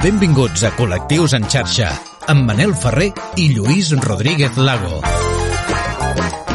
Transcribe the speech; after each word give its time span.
Benvinguts 0.00 0.62
a 0.64 0.70
Col·lectius 0.72 1.34
en 1.36 1.44
xarxa, 1.44 1.90
amb 2.32 2.46
Manel 2.48 2.70
Ferrer 2.72 3.10
i 3.36 3.50
Lluís 3.52 3.90
Rodríguez 4.00 4.56
Lago. 4.56 5.02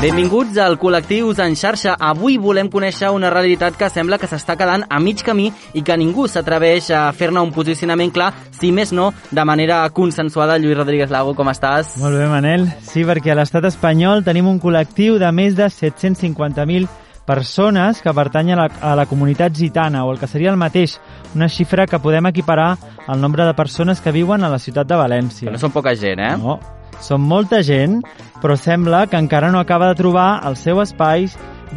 Benvinguts 0.02 0.58
al 0.64 0.80
Col·lectius 0.82 1.38
en 1.46 1.54
xarxa. 1.54 1.94
Avui 1.94 2.40
volem 2.42 2.72
conèixer 2.74 3.12
una 3.14 3.30
realitat 3.30 3.78
que 3.78 3.92
sembla 3.94 4.18
que 4.18 4.26
s'està 4.32 4.58
quedant 4.58 4.88
a 4.90 4.98
mig 4.98 5.22
camí 5.22 5.52
i 5.78 5.86
que 5.86 5.94
ningú 5.94 6.26
s'atreveix 6.26 6.90
a 6.90 7.04
fer-ne 7.14 7.46
un 7.46 7.54
posicionament 7.54 8.10
clar, 8.18 8.32
si 8.50 8.74
més 8.74 8.90
no, 8.90 9.12
de 9.30 9.46
manera 9.46 9.84
consensuada. 9.94 10.58
Lluís 10.58 10.82
Rodríguez 10.82 11.14
Lago, 11.14 11.38
com 11.38 11.54
estàs? 11.54 12.00
Molt 12.02 12.18
bé, 12.18 12.26
Manel. 12.34 12.66
Sí, 12.82 13.06
perquè 13.06 13.36
a 13.36 13.40
l'estat 13.44 13.70
espanyol 13.70 14.26
tenim 14.26 14.50
un 14.50 14.58
col·lectiu 14.58 15.22
de 15.22 15.30
més 15.30 15.54
de 15.54 15.70
750.000 15.70 16.90
persones 17.26 18.02
que 18.02 18.14
pertanyen 18.14 18.60
a 18.60 18.68
la, 18.68 18.92
a 18.92 18.96
la 18.96 19.06
comunitat 19.06 19.54
gitana, 19.54 20.06
o 20.06 20.14
el 20.14 20.20
que 20.20 20.28
seria 20.28 20.52
el 20.52 20.58
mateix, 20.62 21.00
una 21.36 21.50
xifra 21.50 21.88
que 21.88 22.00
podem 22.00 22.30
equiparar 22.30 22.76
al 23.08 23.22
nombre 23.22 23.46
de 23.46 23.54
persones 23.54 24.02
que 24.02 24.14
viuen 24.14 24.44
a 24.44 24.50
la 24.50 24.60
ciutat 24.60 24.88
de 24.88 25.00
València. 25.00 25.52
No 25.52 25.62
són 25.62 25.74
poca 25.74 25.96
gent, 25.98 26.22
eh? 26.22 26.36
No, 26.38 26.60
són 27.02 27.26
molta 27.26 27.62
gent, 27.66 28.00
però 28.42 28.56
sembla 28.58 29.06
que 29.08 29.20
encara 29.20 29.52
no 29.52 29.60
acaba 29.60 29.90
de 29.92 30.00
trobar 30.00 30.46
el 30.48 30.58
seu 30.60 30.82
espai 30.84 31.28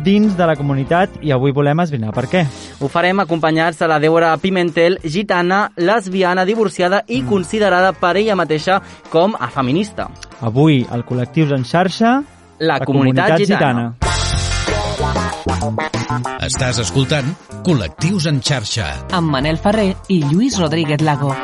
dins 0.05 0.37
de 0.37 0.47
la 0.47 0.55
comunitat 0.55 1.17
i 1.25 1.33
avui 1.35 1.53
volem 1.55 1.81
esbrinar 1.83 2.13
per 2.15 2.27
què. 2.31 2.45
Ho 2.81 2.91
farem 2.93 3.19
acompanyats 3.25 3.81
de 3.81 3.89
la 3.91 3.99
Débora 3.99 4.35
Pimentel, 4.39 4.99
gitana, 5.03 5.71
lesbiana, 5.77 6.45
divorciada 6.47 7.03
i 7.09 7.23
considerada 7.27 7.93
per 7.97 8.17
ella 8.21 8.37
mateixa 8.39 8.81
com 9.11 9.35
a 9.39 9.51
feminista. 9.51 10.11
Avui, 10.41 10.85
al 10.91 11.07
Col·lectius 11.09 11.57
en 11.57 11.67
xarxa, 11.67 12.19
La, 12.59 12.81
comunitat, 12.83 13.39
gitana. 13.47 13.93
Estàs 16.45 16.81
escoltant 16.85 17.33
Col·lectius 17.67 18.29
en 18.31 18.43
xarxa. 18.45 18.89
amb 19.13 19.33
Manel 19.33 19.59
Ferrer 19.59 19.91
i 20.09 20.23
Lluís 20.29 20.59
Rodríguez 20.61 21.01
Lago. 21.03 21.35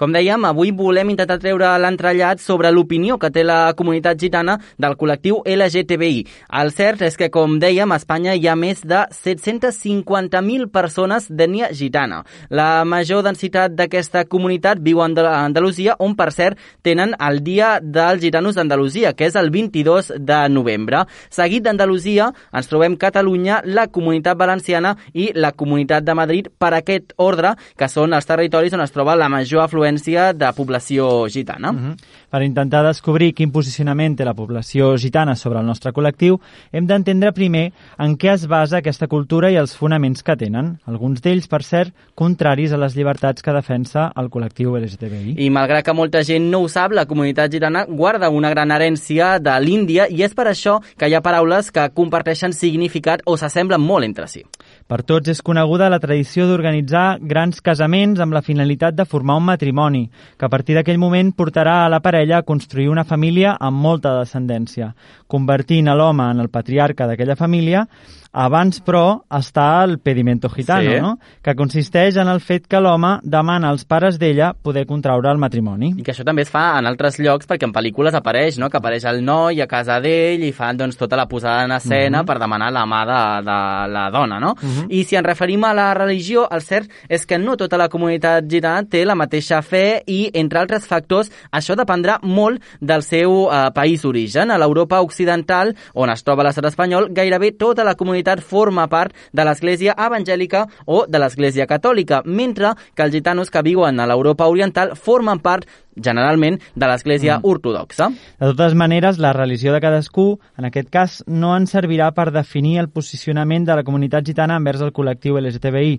Com 0.00 0.14
dèiem, 0.16 0.46
avui 0.48 0.70
volem 0.72 1.10
intentar 1.12 1.36
treure 1.36 1.68
l'entrellat 1.76 2.40
sobre 2.40 2.70
l'opinió 2.72 3.18
que 3.20 3.28
té 3.28 3.42
la 3.44 3.74
comunitat 3.76 4.16
gitana 4.16 4.54
del 4.80 4.94
col·lectiu 4.96 5.42
LGTBI. 5.44 6.22
El 6.56 6.70
cert 6.72 7.02
és 7.04 7.18
que, 7.20 7.28
com 7.28 7.58
dèiem, 7.60 7.92
a 7.92 7.98
Espanya 8.00 8.32
hi 8.32 8.46
ha 8.48 8.54
més 8.56 8.80
de 8.80 9.02
750.000 9.12 10.70
persones 10.72 11.26
d'ètnia 11.28 11.68
gitana. 11.76 12.22
La 12.48 12.86
major 12.88 13.20
densitat 13.26 13.74
d'aquesta 13.76 14.22
comunitat 14.24 14.80
viu 14.80 15.02
a 15.02 15.04
Andal- 15.10 15.28
a 15.28 15.42
Andalusia, 15.44 15.98
on, 15.98 16.16
per 16.16 16.30
cert, 16.32 16.56
tenen 16.80 17.12
el 17.20 17.42
Dia 17.44 17.74
dels 17.82 18.24
Gitanos 18.24 18.56
d'Andalusia, 18.56 19.12
que 19.12 19.28
és 19.28 19.36
el 19.36 19.52
22 19.52 20.14
de 20.16 20.40
novembre. 20.48 21.04
Seguit 21.28 21.68
d'Andalusia, 21.68 22.30
ens 22.54 22.72
trobem 22.72 22.96
Catalunya, 22.96 23.60
la 23.66 23.88
Comunitat 23.92 24.40
Valenciana 24.40 24.96
i 25.12 25.28
la 25.34 25.52
Comunitat 25.52 26.08
de 26.08 26.16
Madrid 26.16 26.48
per 26.56 26.72
aquest 26.72 27.12
ordre, 27.18 27.52
que 27.76 27.92
són 27.92 28.16
els 28.16 28.24
territoris 28.24 28.72
on 28.72 28.80
es 28.80 28.96
troba 28.96 29.12
la 29.14 29.28
major 29.28 29.60
afluència 29.68 29.89
de 29.96 30.52
població 30.56 31.28
gitana. 31.28 31.72
Mhm. 31.72 31.96
Per 32.30 32.42
intentar 32.42 32.84
descobrir 32.86 33.34
quin 33.34 33.50
posicionament 33.50 34.16
té 34.16 34.24
la 34.24 34.34
població 34.34 34.96
gitana 34.96 35.34
sobre 35.34 35.58
el 35.58 35.66
nostre 35.66 35.92
col·lectiu, 35.92 36.38
hem 36.72 36.86
d'entendre 36.86 37.32
primer 37.32 37.72
en 37.98 38.16
què 38.16 38.34
es 38.34 38.46
basa 38.46 38.78
aquesta 38.78 39.08
cultura 39.08 39.50
i 39.50 39.56
els 39.56 39.74
fonaments 39.76 40.22
que 40.22 40.36
tenen. 40.36 40.78
Alguns 40.86 41.20
d'ells, 41.20 41.48
per 41.48 41.62
cert, 41.62 41.92
contraris 42.14 42.72
a 42.72 42.76
les 42.76 42.94
llibertats 42.94 43.42
que 43.42 43.52
defensa 43.52 44.12
el 44.16 44.30
col·lectiu 44.30 44.78
LGTBI. 44.78 45.34
I 45.38 45.50
malgrat 45.50 45.84
que 45.84 45.92
molta 45.92 46.22
gent 46.22 46.50
no 46.50 46.60
ho 46.60 46.68
sap, 46.68 46.92
la 46.92 47.06
comunitat 47.06 47.50
gitana 47.50 47.84
guarda 47.84 48.30
una 48.30 48.50
gran 48.50 48.70
herència 48.70 49.40
de 49.40 49.58
l'Índia 49.60 50.06
i 50.08 50.22
és 50.22 50.34
per 50.34 50.46
això 50.46 50.80
que 50.96 51.08
hi 51.08 51.14
ha 51.14 51.22
paraules 51.22 51.72
que 51.72 51.88
comparteixen 51.90 52.52
significat 52.52 53.22
o 53.26 53.36
s'assemblen 53.36 53.80
molt 53.80 54.04
entre 54.04 54.28
si. 54.28 54.44
Per 54.90 55.04
tots 55.06 55.30
és 55.30 55.38
coneguda 55.46 55.86
la 55.86 56.00
tradició 56.02 56.48
d'organitzar 56.48 57.20
grans 57.30 57.60
casaments 57.62 58.18
amb 58.18 58.34
la 58.34 58.40
finalitat 58.42 58.96
de 58.98 59.04
formar 59.06 59.36
un 59.38 59.44
matrimoni, 59.46 60.00
que 60.34 60.48
a 60.48 60.50
partir 60.50 60.74
d'aquell 60.74 60.98
moment 60.98 61.30
portarà 61.30 61.84
a 61.84 61.92
la 61.92 62.00
parella 62.02 62.40
a 62.40 62.46
construir 62.48 62.88
una 62.90 63.04
família 63.06 63.52
amb 63.54 63.78
molta 63.78 64.16
descendència, 64.18 64.88
convertint 65.30 65.86
a 65.86 65.94
l'home 65.94 66.26
en 66.34 66.42
el 66.42 66.50
patriarca 66.50 67.06
d'aquella 67.06 67.38
família 67.38 67.84
abans, 68.32 68.80
però, 68.84 69.22
està 69.30 69.82
el 69.84 69.98
pedimento 69.98 70.48
gitano, 70.48 70.90
Sí. 70.90 71.00
no? 71.00 71.18
que 71.42 71.54
consisteix 71.54 72.16
en 72.16 72.28
el 72.28 72.40
fet 72.40 72.66
que 72.66 72.80
l'home 72.80 73.18
demana 73.22 73.70
als 73.70 73.84
pares 73.84 74.18
d'ella 74.18 74.52
poder 74.54 74.86
contraure 74.86 75.30
el 75.30 75.38
matrimoni. 75.38 75.94
I 75.98 76.02
que 76.02 76.12
això 76.12 76.24
també 76.24 76.42
es 76.42 76.50
fa 76.50 76.78
en 76.78 76.86
altres 76.86 77.18
llocs 77.18 77.46
perquè 77.46 77.64
en 77.64 77.72
pel·lícules 77.72 78.14
apareix, 78.14 78.58
no? 78.58 78.70
que 78.70 78.76
apareix 78.78 79.04
el 79.04 79.24
noi 79.24 79.60
a 79.60 79.66
casa 79.66 80.00
d'ell 80.00 80.44
i 80.44 80.52
fan 80.52 80.76
doncs, 80.76 80.96
tota 80.96 81.16
la 81.16 81.26
posada 81.26 81.64
en 81.64 81.72
escena 81.72 82.24
per 82.24 82.38
demanar 82.38 82.70
la 82.72 82.84
mà 82.86 83.04
de, 83.08 83.20
de 83.48 83.58
la 83.92 84.10
dona. 84.10 84.38
No? 84.40 84.54
I 84.88 85.02
si 85.04 85.16
ens 85.16 85.26
referim 85.26 85.64
a 85.64 85.74
la 85.74 85.92
religió, 85.94 86.46
el 86.50 86.62
cert 86.62 86.90
és 87.08 87.26
que 87.26 87.38
no 87.38 87.56
tota 87.56 87.76
la 87.76 87.88
comunitat 87.88 88.46
gitana 88.48 88.86
té 88.88 89.04
la 89.04 89.14
mateixa 89.14 89.62
fe 89.62 90.02
i, 90.06 90.30
entre 90.34 90.60
altres 90.60 90.86
factors, 90.86 91.30
això 91.50 91.74
dependrà 91.74 92.20
molt 92.22 92.62
del 92.80 93.02
seu 93.02 93.48
eh, 93.50 93.70
país 93.74 94.02
d'origen. 94.02 94.50
A 94.50 94.58
l'Europa 94.58 95.00
occidental, 95.00 95.74
on 95.94 96.10
es 96.10 96.22
troba 96.22 96.44
l'estat 96.44 96.64
espanyol, 96.70 97.10
gairebé 97.10 97.52
tota 97.58 97.84
la 97.84 97.94
comunitat 97.94 98.19
forma 98.44 98.88
part 98.88 99.14
de 99.32 99.44
l'església 99.44 99.94
evangèlica 99.98 100.66
o 100.86 101.04
de 101.08 101.18
l'església 101.18 101.66
catòlica, 101.66 102.22
mentre 102.24 102.74
que 102.94 103.02
els 103.02 103.14
gitanos 103.14 103.50
que 103.50 103.62
viuen 103.62 104.00
a 104.00 104.06
l'Europa 104.06 104.48
oriental 104.48 104.94
formen 104.96 105.40
part 105.40 105.66
generalment 105.96 106.58
de 106.74 106.86
l'església 106.86 107.38
mm. 107.38 107.46
ortodoxa. 107.50 108.10
De 108.38 108.50
totes 108.52 108.74
maneres, 108.78 109.18
la 109.18 109.32
religió 109.36 109.74
de 109.74 109.80
cadascú, 109.82 110.38
en 110.58 110.68
aquest 110.68 110.90
cas, 110.92 111.18
no 111.26 111.52
ens 111.56 111.74
servirà 111.74 112.10
per 112.16 112.30
definir 112.34 112.78
el 112.80 112.88
posicionament 112.88 113.66
de 113.68 113.76
la 113.76 113.84
comunitat 113.86 114.26
gitana 114.26 114.58
envers 114.60 114.82
el 114.84 114.94
col·lectiu 114.96 115.38
LGTBI, 115.40 115.98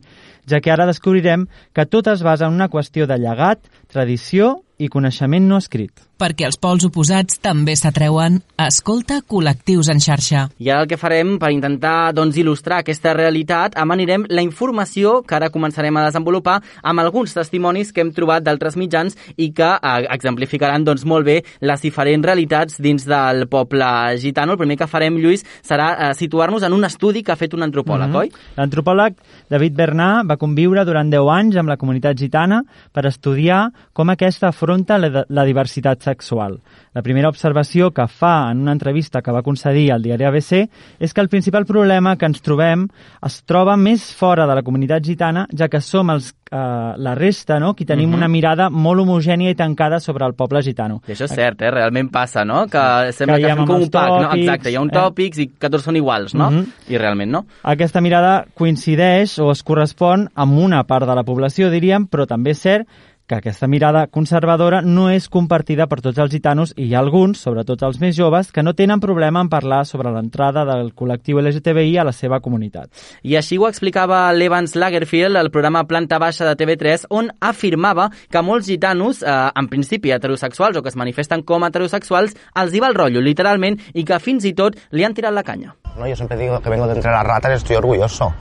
ja 0.49 0.61
que 0.61 0.73
ara 0.73 0.89
descobrirem 0.89 1.47
que 1.73 1.85
tot 1.85 2.07
es 2.11 2.23
basa 2.23 2.47
en 2.47 2.57
una 2.57 2.71
qüestió 2.71 3.07
de 3.07 3.19
llegat, 3.21 3.67
tradició 3.91 4.61
i 4.81 4.89
coneixement 4.89 5.45
no 5.47 5.59
escrit. 5.61 5.91
Perquè 6.21 6.45
els 6.45 6.57
pols 6.61 6.83
oposats 6.85 7.39
també 7.41 7.73
s'atreuen, 7.77 8.35
escolta 8.61 9.21
col·lectius 9.25 9.87
en 9.89 9.99
xarxa. 10.03 10.43
I 10.61 10.69
ara 10.69 10.83
el 10.83 10.89
que 10.89 10.97
farem 11.01 11.37
per 11.41 11.49
intentar 11.53 12.11
doncs, 12.13 12.37
il·lustrar 12.37 12.81
aquesta 12.83 13.13
realitat, 13.17 13.73
amanirem 13.81 14.27
la 14.29 14.43
informació 14.45 15.21
que 15.25 15.33
ara 15.37 15.49
començarem 15.49 15.97
a 15.97 16.03
desenvolupar 16.05 16.59
amb 16.83 17.01
alguns 17.01 17.33
testimonis 17.33 17.89
que 17.91 18.03
hem 18.05 18.11
trobat 18.13 18.45
d'altres 18.45 18.77
mitjans 18.77 19.17
i 19.37 19.49
que 19.57 19.69
eh, 19.73 20.05
exemplificaran 20.13 20.85
doncs, 20.85 21.05
molt 21.09 21.25
bé 21.25 21.39
les 21.61 21.81
diferents 21.81 22.25
realitats 22.25 22.77
dins 22.81 23.05
del 23.09 23.47
poble 23.49 23.89
gitano. 24.21 24.53
El 24.53 24.61
primer 24.61 24.77
que 24.77 24.87
farem, 24.89 25.17
Lluís, 25.17 25.45
serà 25.65 25.89
eh, 25.95 26.13
situar-nos 26.17 26.63
en 26.63 26.73
un 26.77 26.85
estudi 26.85 27.23
que 27.23 27.33
ha 27.33 27.39
fet 27.39 27.53
un 27.57 27.63
antropòleg, 27.65 28.09
Mhm. 28.09 28.15
oi? 28.21 28.31
L'antropòleg 28.57 29.15
David 29.49 29.73
Bernà 29.75 30.11
va 30.27 30.37
conviure 30.37 30.85
durant 30.85 31.09
10 31.09 31.27
anys 31.33 31.57
amb 31.57 31.69
la 31.69 31.77
comunitat 31.77 32.17
gitana 32.17 32.61
per 32.93 33.05
estudiar 33.07 33.71
com 33.93 34.09
aquesta 34.09 34.51
afronta 34.71 34.97
la, 34.97 35.25
la 35.27 35.43
diversitat 35.43 36.01
sexual. 36.01 36.59
La 36.93 37.01
primera 37.01 37.29
observació 37.29 37.91
que 37.95 38.05
fa 38.07 38.51
en 38.51 38.61
una 38.65 38.73
entrevista 38.75 39.21
que 39.21 39.31
va 39.31 39.43
concedir 39.43 39.91
al 39.93 40.01
diari 40.03 40.25
ABC 40.27 40.65
és 40.99 41.13
que 41.13 41.21
el 41.23 41.29
principal 41.31 41.65
problema 41.65 42.17
que 42.17 42.27
ens 42.27 42.41
trobem 42.43 42.87
es 43.23 43.37
troba 43.47 43.77
més 43.79 44.09
fora 44.15 44.45
de 44.47 44.55
la 44.57 44.63
comunitat 44.63 45.03
gitana, 45.03 45.45
ja 45.55 45.69
que 45.71 45.79
som 45.79 46.09
els, 46.11 46.33
eh, 46.51 46.57
la 46.97 47.13
resta, 47.15 47.59
no?, 47.59 47.73
qui 47.75 47.85
tenim 47.85 48.09
Mhm. 48.09 48.17
una 48.17 48.27
mirada 48.27 48.69
molt 48.69 49.01
homogènia 49.01 49.49
i 49.49 49.55
tancada 49.55 49.99
sobre 49.99 50.25
el 50.25 50.33
poble 50.33 50.61
gitano. 50.61 51.01
I 51.07 51.11
això 51.13 51.25
és 51.25 51.31
cert, 51.35 51.61
eh? 51.61 51.71
realment 51.71 52.11
passa, 52.11 52.43
no? 52.43 52.67
Que 52.67 53.13
sembla 53.13 53.37
que, 53.37 53.43
Caiem 53.43 53.57
fem 53.57 53.67
com 53.67 53.81
un 53.81 53.89
pack, 53.89 54.09
no? 54.09 54.29
tòpics, 54.29 54.41
Exacte, 54.41 54.71
hi 54.71 54.75
ha 54.75 54.81
un 54.81 54.89
eh? 54.89 54.93
tòpics 54.93 55.37
i 55.39 55.47
que 55.57 55.69
tots 55.69 55.83
són 55.83 55.95
iguals, 55.95 56.35
no? 56.35 56.51
Mhm. 56.51 56.65
I 56.89 56.97
realment 56.97 57.31
no. 57.31 57.45
Aquesta 57.63 58.01
mirada 58.01 58.45
coincideix 58.53 59.39
o 59.39 59.51
es 59.51 59.63
correspon 59.63 60.29
amb 60.35 60.57
una 60.57 60.83
part 60.83 61.07
de 61.07 61.15
la 61.15 61.23
població, 61.23 61.69
diríem, 61.69 62.07
però 62.07 62.27
també 62.27 62.51
és 62.51 62.59
cert 62.59 62.87
que 63.27 63.35
aquesta 63.35 63.67
mirada 63.67 64.07
conservadora 64.07 64.81
no 64.81 65.09
és 65.09 65.29
compartida 65.31 65.87
per 65.87 66.01
tots 66.01 66.19
els 66.19 66.31
gitanos 66.33 66.73
i 66.75 66.89
hi 66.89 66.95
ha 66.95 66.99
alguns, 66.99 67.39
sobretot 67.41 67.83
els 67.87 67.99
més 68.01 68.15
joves, 68.17 68.51
que 68.51 68.63
no 68.63 68.73
tenen 68.77 68.99
problema 68.99 69.41
en 69.41 69.49
parlar 69.49 69.85
sobre 69.85 70.11
l'entrada 70.11 70.65
del 70.67 70.93
col·lectiu 70.95 71.39
LGTBI 71.41 71.97
a 71.97 72.05
la 72.07 72.13
seva 72.15 72.41
comunitat. 72.43 72.91
I 73.23 73.37
així 73.39 73.57
ho 73.57 73.67
explicava 73.69 74.23
l'Evans 74.33 74.75
Lagerfield 74.75 75.39
al 75.39 75.51
programa 75.51 75.85
Planta 75.87 76.19
Baixa 76.19 76.47
de 76.49 76.55
TV3, 76.59 77.07
on 77.09 77.31
afirmava 77.39 78.09
que 78.29 78.43
molts 78.45 78.67
gitanos, 78.67 79.23
eh, 79.23 79.35
en 79.55 79.69
principi 79.71 80.11
heterosexuals 80.11 80.77
o 80.77 80.83
que 80.83 80.89
es 80.89 80.99
manifesten 80.99 81.43
com 81.43 81.63
heterosexuals, 81.65 82.35
els 82.55 82.73
hi 82.73 82.83
va 82.83 82.91
el 82.91 82.99
rotllo, 82.99 83.21
literalment, 83.21 83.79
i 83.93 84.03
que 84.03 84.19
fins 84.19 84.45
i 84.45 84.53
tot 84.53 84.77
li 84.91 85.05
han 85.05 85.13
tirat 85.13 85.33
la 85.33 85.43
canya. 85.43 85.75
No, 85.97 86.07
yo 86.07 86.15
siempre 86.15 86.37
digo 86.37 86.59
que 86.61 86.69
vengo 86.69 86.87
de 86.87 86.93
entre 86.93 87.11
las 87.11 87.25
ratas 87.25 87.51
y 87.51 87.55
estoy 87.55 87.75
orgulloso. 87.75 88.33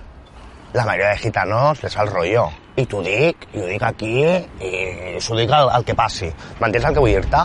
La 0.72 0.84
mayoría 0.84 1.10
de 1.10 1.18
gitanos 1.18 1.82
les 1.82 1.94
fa 1.94 2.02
el 2.02 2.10
rollo. 2.10 2.50
I 2.78 2.86
t'ho 2.86 3.02
dic, 3.02 3.48
i 3.54 3.62
ho 3.62 3.66
dic 3.66 3.82
aquí, 3.82 4.14
i 4.62 5.18
s'ho 5.20 5.36
dic 5.38 5.50
al, 5.52 5.70
al 5.74 5.84
que 5.84 5.96
passi. 5.98 6.30
M'entens 6.60 6.86
el 6.86 6.96
que 6.96 7.02
vull 7.02 7.16
dir-te? 7.16 7.42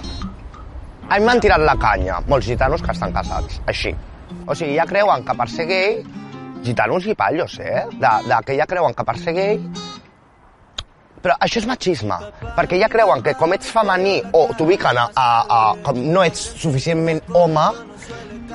A 1.06 1.18
mi 1.19 1.25
m'han 1.25 1.42
tirat 1.42 1.62
la 1.62 1.75
canya 1.81 2.22
molts 2.30 2.48
gitanos 2.50 2.81
que 2.86 2.94
estan 2.94 3.13
casats, 3.13 3.60
així. 3.69 3.94
O 4.45 4.56
sigui, 4.56 4.77
ja 4.77 4.88
creuen 4.89 5.25
que 5.25 5.36
per 5.38 5.50
ser 5.50 5.68
gay, 5.69 6.00
gitanos 6.66 7.06
i 7.06 7.18
pallos, 7.18 7.60
eh? 7.62 7.86
De, 7.94 8.16
de 8.30 8.42
que 8.45 8.57
ja 8.57 8.69
creuen 8.69 8.98
que 8.98 9.06
per 9.06 9.18
ser 9.22 9.36
gay 9.38 9.60
però 11.25 11.33
això 11.42 11.57
és 11.57 11.66
machisme, 11.66 12.16
perquè 12.54 12.78
ja 12.78 12.89
creuen 12.92 13.24
que 13.25 13.33
com 13.39 13.54
ets 13.56 13.71
femení 13.74 14.19
o 14.38 14.44
t'ubiquen 14.60 15.00
a, 15.01 15.07
a, 15.18 15.30
a, 15.42 15.62
com 15.81 15.98
no 16.13 16.21
ets 16.21 16.44
suficientment 16.62 17.24
home, 17.33 17.63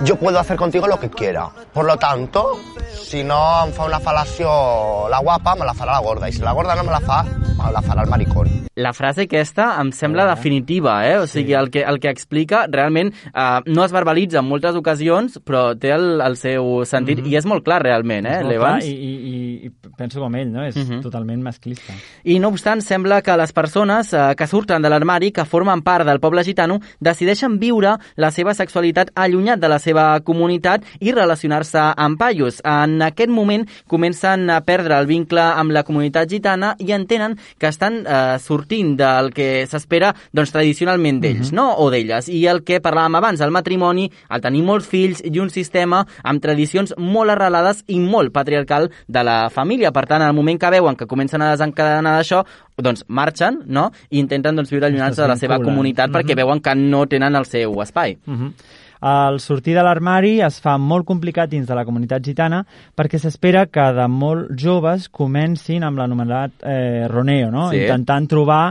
yo 0.05 0.17
puedo 0.17 0.39
hacer 0.39 0.57
contigo 0.57 0.87
lo 0.87 0.99
que 0.99 1.11
quiera. 1.11 1.49
Por 1.73 1.85
lo 1.85 1.97
tanto, 1.97 2.59
si 3.03 3.23
no 3.25 3.65
em 3.67 3.73
fa 3.73 3.85
una 3.87 3.99
fal·lació 4.01 5.09
la 5.11 5.19
guapa, 5.21 5.55
me 5.57 5.65
la 5.67 5.75
farà 5.75 5.93
la 5.99 6.01
gorda. 6.01 6.29
I 6.29 6.33
si 6.33 6.43
la 6.43 6.53
gorda 6.53 6.75
no 6.77 6.85
me 6.85 6.93
la 6.93 7.01
fa, 7.01 7.23
me 7.25 7.73
la 7.73 7.83
farà 7.83 8.03
el 8.05 8.11
maricón. 8.11 8.49
La 8.81 8.93
frase 8.97 9.27
aquesta 9.27 9.75
em 9.83 9.91
sembla 9.93 10.25
definitiva, 10.31 10.95
eh? 11.07 11.19
O 11.19 11.27
sigui, 11.29 11.53
el 11.59 11.69
que, 11.71 11.83
el 11.83 11.99
que 12.01 12.09
explica 12.09 12.63
realment 12.71 13.11
eh, 13.35 13.61
no 13.67 13.85
es 13.85 13.93
verbalitza 13.93 14.39
en 14.41 14.47
moltes 14.49 14.77
ocasions, 14.79 15.41
però 15.45 15.75
té 15.79 15.91
el, 15.93 16.21
el 16.25 16.37
seu 16.41 16.85
sentit 16.89 17.21
i 17.27 17.35
és 17.37 17.45
molt 17.51 17.65
clar 17.67 17.83
realment, 17.83 18.25
eh, 18.31 18.39
l'Evans? 18.47 18.87
I, 18.87 18.95
i, 18.95 19.67
i, 19.67 19.73
penso 19.99 20.23
com 20.23 20.35
ell, 20.39 20.49
no? 20.55 20.65
És 20.65 20.77
Mhm. 20.81 21.03
totalment 21.03 21.43
masclista. 21.43 21.93
I 22.25 22.39
no 22.41 22.49
obstant, 22.49 22.81
sembla 22.81 23.21
que 23.23 23.37
les 23.37 23.53
persones 23.53 24.15
eh, 24.15 24.35
que 24.39 24.47
surten 24.47 24.81
de 24.81 24.89
l'armari, 24.89 25.33
que 25.33 25.45
formen 25.45 25.83
part 25.83 26.07
del 26.07 26.21
poble 26.21 26.45
gitano, 26.45 26.79
decideixen 27.01 27.59
viure 27.61 27.99
la 28.17 28.31
seva 28.31 28.55
sexualitat 28.55 29.11
allunyat 29.15 29.59
de 29.61 29.69
la 29.69 29.79
seva 29.79 29.90
comunitat 30.25 30.85
i 31.01 31.13
relacionar-se 31.13 31.83
amb 31.97 32.19
paios. 32.21 32.61
En 32.65 33.01
aquest 33.03 33.31
moment 33.31 33.67
comencen 33.91 34.49
a 34.51 34.61
perdre 34.67 34.99
el 34.99 35.07
vincle 35.07 35.43
amb 35.43 35.75
la 35.75 35.85
comunitat 35.87 36.31
gitana 36.31 36.75
i 36.79 36.93
entenen 36.93 37.37
que 37.59 37.71
estan 37.71 38.03
eh, 38.07 38.39
sortint 38.43 38.97
del 38.99 39.33
que 39.35 39.67
s'espera 39.71 40.13
doncs, 40.33 40.53
tradicionalment 40.53 41.21
d'ells, 41.23 41.53
no? 41.57 41.69
o 41.79 41.91
d'elles. 41.91 42.29
I 42.29 42.45
el 42.51 42.63
que 42.67 42.81
parlàvem 42.83 43.19
abans, 43.19 43.41
el 43.41 43.55
matrimoni, 43.55 44.09
el 44.31 44.45
tenir 44.45 44.63
molts 44.67 44.89
fills 44.91 45.23
i 45.25 45.37
un 45.41 45.51
sistema 45.51 46.05
amb 46.23 46.43
tradicions 46.43 46.95
molt 46.99 47.35
arrelades 47.35 47.85
i 47.89 48.01
molt 48.01 48.33
patriarcal 48.35 48.91
de 49.07 49.25
la 49.27 49.39
família. 49.51 49.93
Per 49.93 50.07
tant, 50.07 50.23
en 50.23 50.29
el 50.29 50.37
moment 50.37 50.61
que 50.61 50.73
veuen 50.73 50.97
que 50.97 51.09
comencen 51.11 51.43
a 51.43 51.53
desencadenar 51.55 52.17
d'això, 52.19 52.45
doncs 52.81 53.05
marxen 53.09 53.63
no? 53.67 53.91
i 54.11 54.21
intenten 54.21 54.57
doncs, 54.57 54.71
viure 54.73 54.89
allunyats 54.89 55.21
de 55.21 55.29
la 55.29 55.37
seva 55.41 55.61
comunitat 55.63 56.13
perquè 56.15 56.37
veuen 56.39 56.63
que 56.65 56.75
no 56.79 57.05
tenen 57.11 57.37
el 57.37 57.49
seu 57.49 57.81
espai. 57.83 58.19
Uh 58.27 58.35
-huh. 58.35 58.53
El 59.01 59.41
sortir 59.41 59.75
de 59.75 59.83
l'armari 59.85 60.41
es 60.45 60.59
fa 60.61 60.77
molt 60.79 61.07
complicat 61.09 61.49
dins 61.49 61.69
de 61.69 61.77
la 61.77 61.87
comunitat 61.89 62.25
gitana 62.25 62.61
perquè 62.97 63.21
s'espera 63.21 63.65
que 63.73 63.87
de 63.97 64.07
molt 64.13 64.51
joves 64.61 65.09
comencin 65.09 65.87
amb 65.87 65.99
l'anomenat 65.99 66.61
eh, 66.61 67.07
roneo, 67.09 67.49
no? 67.51 67.71
Sí. 67.71 67.81
intentant 67.81 68.29
trobar 68.29 68.65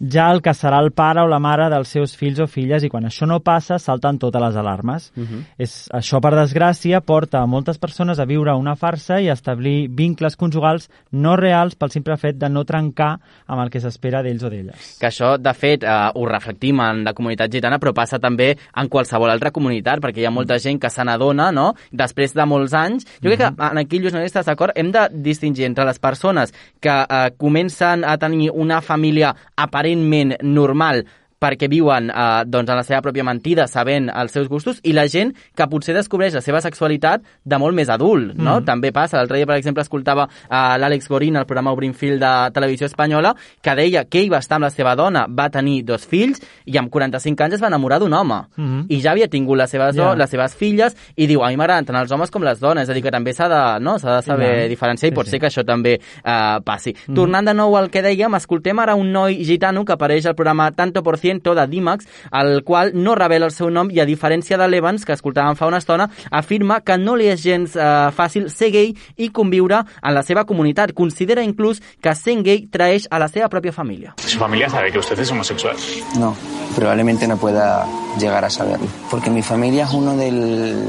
ja 0.00 0.30
el 0.32 0.42
que 0.42 0.54
serà 0.54 0.80
el 0.82 0.92
pare 0.92 1.22
o 1.22 1.28
la 1.30 1.38
mare 1.38 1.68
dels 1.72 1.88
seus 1.88 2.16
fills 2.16 2.40
o 2.40 2.46
filles 2.50 2.84
i 2.84 2.90
quan 2.92 3.04
això 3.08 3.26
no 3.26 3.40
passa 3.44 3.78
salten 3.78 4.18
totes 4.18 4.42
les 4.42 4.56
alarmes. 4.56 5.12
Uh 5.16 5.22
-huh. 5.22 5.42
És, 5.58 5.88
això, 5.92 6.20
per 6.20 6.34
desgràcia, 6.34 7.00
porta 7.00 7.40
a 7.40 7.46
moltes 7.46 7.78
persones 7.78 8.18
a 8.18 8.24
viure 8.24 8.54
una 8.54 8.76
farsa 8.76 9.20
i 9.20 9.28
a 9.28 9.32
establir 9.32 9.88
vincles 9.90 10.36
conjugals 10.36 10.90
no 11.10 11.36
reals 11.36 11.74
pel 11.74 11.90
simple 11.90 12.16
fet 12.16 12.36
de 12.36 12.48
no 12.48 12.64
trencar 12.64 13.18
amb 13.46 13.62
el 13.62 13.70
que 13.70 13.80
s'espera 13.80 14.22
d'ells 14.22 14.42
o 14.42 14.50
d'elles. 14.50 14.98
que 15.00 15.06
això, 15.06 15.38
de 15.38 15.54
fet, 15.54 15.82
eh, 15.82 16.10
ho 16.14 16.26
reflectim 16.26 16.80
en 16.80 17.04
la 17.04 17.12
comunitat 17.12 17.50
gitana, 17.50 17.78
però 17.78 17.92
passa 17.92 18.18
també 18.18 18.56
en 18.76 18.88
qualsevol 18.88 19.30
altra 19.30 19.50
comunitat, 19.50 20.00
perquè 20.00 20.18
hi 20.18 20.26
ha 20.26 20.30
molta 20.30 20.58
gent 20.58 20.80
que 20.80 20.90
se 20.90 21.04
n'adona, 21.04 21.52
no?, 21.52 21.74
després 21.90 22.34
de 22.34 22.46
molts 22.46 22.72
anys. 22.72 23.04
Jo 23.22 23.30
crec 23.30 23.38
que 23.38 23.64
en 23.70 23.78
aquí, 23.78 23.98
Lluís, 23.98 24.12
no 24.12 24.20
estàs 24.20 24.46
d'acord? 24.46 24.72
Hem 24.74 24.90
de 24.92 25.08
distingir 25.12 25.64
entre 25.64 25.84
les 25.84 25.98
persones 25.98 26.52
que 26.80 26.90
eh, 26.90 27.30
comencen 27.36 28.04
a 28.04 28.16
tenir 28.18 28.50
una 28.52 28.80
família 28.80 29.34
aparentment 29.84 30.36
normal 30.42 31.04
perquè 31.44 31.68
viuen 31.68 32.08
eh, 32.08 32.44
doncs, 32.48 32.70
en 32.72 32.80
la 32.80 32.86
seva 32.88 33.02
pròpia 33.04 33.24
mentida, 33.28 33.66
sabent 33.68 34.08
els 34.08 34.32
seus 34.32 34.48
gustos, 34.48 34.80
i 34.88 34.94
la 34.96 35.04
gent 35.12 35.34
que 35.54 35.66
potser 35.68 35.92
descobreix 35.96 36.32
la 36.38 36.40
seva 36.44 36.62
sexualitat 36.64 37.20
de 37.44 37.58
molt 37.60 37.76
més 37.76 37.90
adult, 37.92 38.32
no? 38.34 38.58
Mm. 38.62 38.64
També 38.64 38.92
passa. 38.96 39.18
L'altre 39.20 39.36
dia, 39.42 39.46
per 39.50 39.58
exemple, 39.60 39.84
escoltava 39.84 40.24
eh, 40.26 40.78
l'Àlex 40.80 41.08
Gorín 41.12 41.36
al 41.36 41.44
programa 41.46 41.74
Obrim 41.76 41.92
Fil 41.92 42.16
de 42.22 42.32
Televisió 42.56 42.86
Espanyola, 42.88 43.34
que 43.62 43.74
deia 43.76 44.04
que 44.08 44.22
ell 44.24 44.32
va 44.32 44.40
estar 44.40 44.56
amb 44.56 44.64
la 44.68 44.70
seva 44.72 44.94
dona, 44.96 45.26
va 45.28 45.50
tenir 45.52 45.82
dos 45.84 46.06
fills, 46.08 46.40
i 46.64 46.78
amb 46.80 46.88
45 46.94 47.44
anys 47.44 47.58
es 47.58 47.62
va 47.62 47.68
enamorar 47.68 48.00
d'un 48.00 48.12
home. 48.16 48.40
Mhm. 48.56 48.86
I 48.88 49.00
ja 49.04 49.12
havia 49.12 49.28
tingut 49.28 49.58
les 49.58 49.70
seves, 49.70 49.94
do- 49.96 50.14
les 50.16 50.30
seves 50.30 50.54
filles, 50.54 50.96
i 51.16 51.26
diu, 51.26 51.42
a 51.44 51.48
mi 51.50 51.56
m'agraden 51.60 51.84
tant 51.84 51.96
els 52.00 52.10
homes 52.12 52.30
com 52.30 52.42
les 52.42 52.60
dones, 52.60 52.84
és 52.84 52.90
a 52.90 52.94
dir, 52.94 53.02
que 53.02 53.10
també 53.12 53.32
s'ha 53.34 53.48
de, 53.48 53.80
no? 53.84 53.98
de 53.98 54.22
saber 54.22 54.62
Ja. 54.64 54.68
diferenciar, 54.68 55.08
i 55.08 55.12
Sí, 55.12 55.14
pot 55.14 55.26
sí. 55.26 55.30
ser 55.32 55.40
que 55.40 55.46
això 55.48 55.64
també 55.66 55.98
eh, 56.24 56.58
passi. 56.64 56.94
Tornant 57.14 57.44
de 57.46 57.54
nou 57.54 57.76
al 57.76 57.90
que 57.90 58.02
dèiem, 58.02 58.34
escoltem 58.36 58.78
ara 58.78 58.94
un 58.94 59.12
noi 59.12 59.44
gitano 59.44 59.84
que 59.84 59.92
apareix 59.92 60.24
al 60.26 60.34
programa 60.34 60.70
Tanto 60.72 61.02
por 61.02 61.18
ciento 61.34 61.54
de 61.54 61.66
Dimax, 61.66 62.06
el 62.32 62.62
qual 62.64 62.92
no 62.94 63.14
revela 63.14 63.46
el 63.46 63.52
seu 63.52 63.70
nom 63.70 63.90
i 63.90 64.00
a 64.00 64.06
diferència 64.06 64.58
de 64.60 64.68
l'Evans, 64.68 65.04
que 65.04 65.14
escoltàvem 65.14 65.56
fa 65.58 65.66
una 65.66 65.80
estona, 65.82 66.08
afirma 66.30 66.80
que 66.80 66.96
no 66.98 67.16
li 67.16 67.28
és 67.32 67.42
gens 67.42 67.74
eh, 67.76 67.86
fàcil 68.14 68.48
ser 68.52 68.70
gay 68.74 68.94
i 69.16 69.30
conviure 69.34 69.82
en 69.82 70.14
la 70.14 70.22
seva 70.22 70.44
comunitat. 70.46 70.94
Considera 70.94 71.42
inclús 71.42 71.82
que 72.02 72.14
sent 72.14 72.44
gay 72.46 72.66
traeix 72.70 73.08
a 73.10 73.18
la 73.18 73.28
seva 73.28 73.50
pròpia 73.50 73.72
família. 73.72 74.14
¿Su 74.18 74.38
familia 74.38 74.68
sabe 74.68 74.92
que 74.92 74.98
usted 74.98 75.18
es 75.18 75.30
homosexual? 75.30 75.76
No, 76.18 76.34
probablemente 76.76 77.26
no 77.26 77.36
pueda 77.36 77.86
llegar 78.18 78.44
a 78.44 78.50
saberlo. 78.50 78.86
Porque 79.10 79.30
mi 79.30 79.42
familia 79.42 79.84
es 79.84 79.92
uno 79.92 80.16
del, 80.16 80.86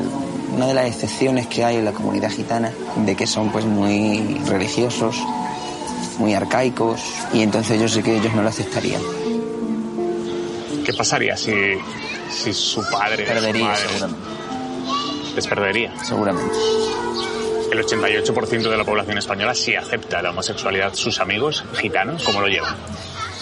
una 0.56 0.68
de 0.68 0.74
las 0.74 0.88
excepciones 0.88 1.48
que 1.48 1.64
hay 1.66 1.78
en 1.78 1.86
la 1.86 1.92
comunidad 1.92 2.30
gitana, 2.30 2.72
de 3.06 3.16
que 3.16 3.26
son 3.26 3.50
pues 3.50 3.66
muy 3.66 4.40
religiosos, 4.48 5.18
muy 6.20 6.34
arcaicos, 6.34 7.02
y 7.34 7.42
entonces 7.42 7.80
yo 7.80 7.88
sé 7.88 8.04
que 8.04 8.18
ellos 8.18 8.34
no 8.34 8.44
lo 8.44 8.50
aceptarían. 8.50 9.02
¿Qué 10.86 10.94
pasaría 10.94 11.36
si, 11.36 11.54
si 12.30 12.54
su 12.54 12.82
padre 12.90 13.26
su 13.26 13.34
Perdería, 13.34 13.66
madre 13.66 13.88
seguramente. 13.90 14.30
les 15.36 15.48
perdería? 15.48 16.04
Seguramente. 16.04 16.56
El 17.72 17.84
88% 17.84 18.70
de 18.70 18.78
la 18.78 18.84
población 18.86 19.18
española 19.18 19.54
sí 19.56 19.76
acepta 19.76 20.22
la 20.22 20.30
homosexualidad. 20.30 20.94
¿Sus 20.94 21.20
amigos 21.20 21.64
gitanos 21.76 22.24
cómo 22.24 22.40
lo 22.42 22.48
llevan? 22.48 22.76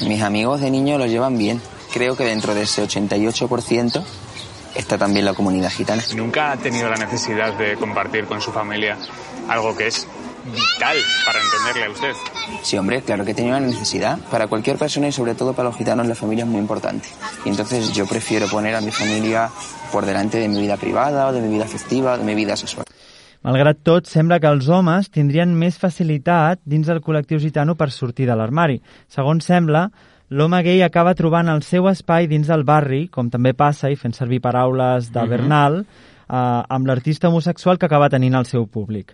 Mis 0.02 0.22
amigos 0.22 0.62
de 0.62 0.72
niño 0.72 0.98
lo 0.98 1.06
llevan 1.06 1.38
bien. 1.38 1.62
Creo 1.94 2.16
que 2.16 2.24
dentro 2.24 2.56
de 2.56 2.64
ese 2.64 2.84
88% 2.84 4.04
está 4.76 4.98
también 4.98 5.26
la 5.26 5.34
comunidad 5.34 5.70
gitana. 5.72 6.02
¿Nunca 6.16 6.52
ha 6.54 6.58
tenido 6.58 6.90
la 6.90 6.96
necesidad 6.96 7.54
de 7.54 7.76
compartir 7.76 8.26
con 8.26 8.42
su 8.42 8.52
familia 8.52 8.98
algo 9.48 9.76
que 9.76 9.88
es 9.88 10.08
vital 10.46 10.98
para 11.26 11.40
entenderle 11.40 11.86
a 11.86 11.90
usted? 11.90 12.14
Sí, 12.62 12.78
hombre, 12.78 13.02
claro 13.02 13.26
que 13.26 13.34
tenido 13.34 13.58
una 13.58 13.66
necesidad. 13.66 14.20
Para 14.30 14.48
cualquier 14.48 14.78
persona 14.78 15.08
y 15.08 15.12
sobre 15.12 15.36
todo 15.36 15.54
para 15.54 15.70
los 15.70 15.78
gitanos 15.78 16.08
la 16.08 16.16
familia 16.16 16.44
es 16.44 16.50
muy 16.50 16.60
importante. 16.60 17.10
Y 17.46 17.50
entonces 17.50 17.94
yo 17.94 18.06
prefiero 18.06 18.48
poner 18.48 18.76
a 18.76 18.82
mi 18.82 18.92
familia 18.92 19.50
por 19.92 20.06
delante 20.06 20.40
de 20.40 20.48
mi 20.48 20.60
vida 20.60 20.78
privada, 20.78 21.28
o 21.28 21.34
de 21.34 21.42
mi 21.42 21.50
vida 21.54 21.66
afectiva, 21.66 22.14
o 22.14 22.18
de 22.18 22.24
mi 22.24 22.36
vida 22.36 22.56
sexual. 22.56 22.86
Malgrat 23.44 23.82
tot, 23.84 24.08
sembla 24.08 24.40
que 24.40 24.48
els 24.48 24.70
homes 24.72 25.10
tindrien 25.12 25.52
més 25.60 25.76
facilitat 25.76 26.62
dins 26.64 26.88
del 26.88 27.02
col·lectiu 27.04 27.42
gitano 27.44 27.76
per 27.76 27.90
sortir 27.92 28.24
de 28.30 28.38
l'armari. 28.40 28.78
Segons 29.12 29.44
sembla, 29.44 29.90
l'home 30.32 30.62
gay 30.64 30.80
acaba 30.86 31.12
trobant 31.14 31.52
el 31.52 31.60
seu 31.68 31.90
espai 31.92 32.30
dins 32.32 32.48
del 32.48 32.64
barri, 32.64 33.10
com 33.12 33.28
també 33.30 33.52
passa, 33.52 33.92
i 33.92 34.00
fent 34.00 34.16
servir 34.16 34.40
paraules 34.40 35.12
de 35.12 35.26
Bernal, 35.28 35.82
eh, 35.84 36.38
amb 36.38 36.88
l'artista 36.88 37.28
homosexual 37.28 37.78
que 37.78 37.92
acaba 37.92 38.10
tenint 38.10 38.40
el 38.40 38.48
seu 38.48 38.64
públic. 38.66 39.12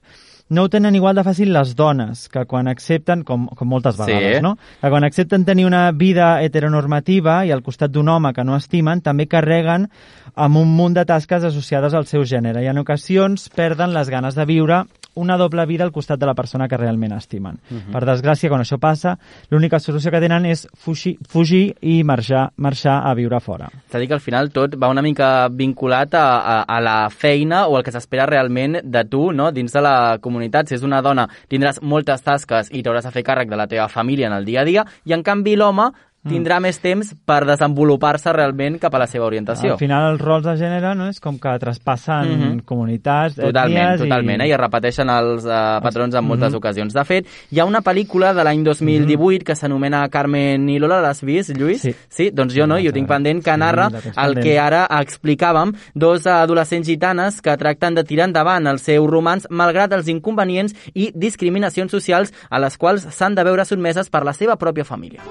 No 0.50 0.64
ho 0.64 0.70
tenen 0.70 0.96
igual 0.98 1.16
de 1.16 1.24
fàcil 1.24 1.52
les 1.54 1.76
dones, 1.78 2.28
que 2.30 2.42
quan 2.50 2.68
accepten, 2.68 3.24
com, 3.24 3.48
com 3.54 3.68
moltes 3.70 3.96
Sí. 3.96 4.02
vegades, 4.08 4.42
no? 4.42 4.56
que 4.82 4.90
quan 4.90 5.04
accepten 5.04 5.46
tenir 5.46 5.66
una 5.68 5.92
vida 5.92 6.42
heteronormativa 6.42 7.46
i 7.46 7.52
al 7.52 7.62
costat 7.62 7.92
d'un 7.92 8.10
home 8.10 8.34
que 8.34 8.44
no 8.44 8.56
estimen, 8.58 9.02
també 9.02 9.28
carreguen 9.28 9.90
amb 10.36 10.58
un 10.58 10.68
munt 10.76 10.96
de 10.96 11.06
tasques 11.06 11.44
associades 11.44 11.94
al 11.94 12.06
seu 12.06 12.24
gènere 12.24 12.64
i 12.64 12.68
en 12.68 12.78
ocasions 12.80 13.50
perden 13.50 13.94
les 13.94 14.10
ganes 14.10 14.34
de 14.36 14.46
viure 14.46 14.84
una 15.20 15.38
doble 15.38 15.66
vida 15.70 15.84
al 15.84 15.92
costat 15.92 16.20
de 16.20 16.28
la 16.30 16.36
persona 16.36 16.68
que 16.68 16.78
realment 16.80 17.14
estimen. 17.18 17.60
Per 17.92 18.02
desgràcia, 18.08 18.50
quan 18.52 18.64
això 18.64 18.80
passa, 18.80 19.18
l'única 19.52 19.80
solució 19.84 20.12
que 20.14 20.22
tenen 20.24 20.48
és 20.50 20.66
fugir, 20.80 21.18
fugir 21.30 21.76
i 21.82 22.00
marxar, 22.08 22.50
marxar 22.58 23.00
a 23.06 23.14
viure 23.18 23.40
fora. 23.44 23.70
És 23.90 23.96
a 23.96 24.02
dir, 24.02 24.08
que 24.08 24.18
al 24.18 24.24
final 24.24 24.52
tot 24.56 24.78
va 24.80 24.92
una 24.92 25.04
mica 25.06 25.50
vinculat 25.52 26.16
a, 26.16 26.26
a, 26.40 26.58
a 26.64 26.80
la 26.84 26.98
feina 27.12 27.66
o 27.68 27.78
el 27.78 27.86
que 27.86 27.94
s'espera 27.94 28.28
realment 28.30 28.80
de 28.84 29.04
tu 29.10 29.30
no? 29.36 29.52
dins 29.56 29.74
de 29.76 29.84
la 29.84 29.96
comunitat. 30.24 30.70
Si 30.70 30.78
és 30.80 30.86
una 30.88 31.02
dona, 31.06 31.28
tindràs 31.52 31.82
moltes 31.82 32.24
tasques 32.26 32.72
i 32.72 32.84
t'hauràs 32.84 33.10
de 33.10 33.16
fer 33.16 33.26
càrrec 33.28 33.52
de 33.52 33.60
la 33.60 33.68
teva 33.68 33.90
família 33.92 34.30
en 34.30 34.38
el 34.38 34.48
dia 34.48 34.64
a 34.64 34.68
dia, 34.68 34.86
i 35.06 35.16
en 35.16 35.26
canvi 35.26 35.58
l'home 35.60 35.90
tindrà 36.28 36.60
més 36.60 36.80
temps 36.80 37.14
per 37.26 37.46
desenvolupar-se 37.46 38.32
realment 38.34 38.78
cap 38.80 38.94
a 38.96 39.00
la 39.00 39.08
seva 39.08 39.26
orientació. 39.26 39.74
Al 39.74 39.78
final, 39.80 40.12
els 40.14 40.22
rols 40.22 40.44
de 40.44 40.56
gènere 40.58 40.94
no, 40.96 41.08
és 41.10 41.20
com 41.20 41.38
que 41.40 41.54
traspassen 41.60 42.28
Mhm. 42.30 42.60
comunitats, 42.66 43.36
Totalment, 43.36 43.94
ètnies 43.96 44.00
totalment, 44.02 44.42
i... 44.42 44.44
eh? 44.46 44.48
i 44.50 44.52
es 44.52 44.60
repeteixen 44.60 45.10
els 45.10 45.46
uh, 45.46 45.80
patrons 45.82 46.14
en 46.16 46.26
moltes 46.26 46.52
Mhm. 46.52 46.58
ocasions. 46.58 46.94
De 46.94 47.04
fet, 47.06 47.26
hi 47.52 47.60
ha 47.60 47.66
una 47.66 47.82
pel·lícula 47.82 48.34
de 48.34 48.44
l'any 48.44 48.64
2018 48.64 49.44
que 49.46 49.56
s'anomena 49.56 50.08
Carmen 50.10 50.68
i 50.70 50.78
Lola, 50.80 51.02
l'has 51.02 51.22
vist, 51.24 51.52
Lluís? 51.58 51.82
Sí. 51.82 51.96
sí? 52.10 52.30
Doncs 52.32 52.54
jo 52.54 52.68
no, 52.68 52.78
i 52.78 52.88
ho 52.88 52.92
tinc 52.92 53.08
pendent, 53.08 53.44
que 53.44 53.52
Sí, 53.54 53.58
narra 53.60 53.90
tens 53.90 54.18
el 54.18 54.36
que 54.42 54.60
ara 54.60 54.86
explicàvem, 55.00 55.74
dos 55.96 56.26
adolescents 56.28 56.86
gitanes 56.88 57.42
que 57.42 57.56
tracten 57.58 57.96
de 57.96 58.04
tirar 58.04 58.26
endavant 58.28 58.68
el 58.68 58.80
seu 58.80 59.08
romans 59.08 59.48
malgrat 59.50 59.94
els 59.94 60.08
inconvenients 60.08 60.74
i 60.94 61.12
discriminacions 61.16 61.92
socials 61.92 62.34
a 62.50 62.60
les 62.60 62.78
quals 62.78 63.08
s'han 63.10 63.36
de 63.36 63.44
veure 63.44 63.66
sotmeses 63.66 64.10
per 64.10 64.24
la 64.24 64.34
seva 64.34 64.58
pròpia 64.58 64.84
família. 64.86 65.22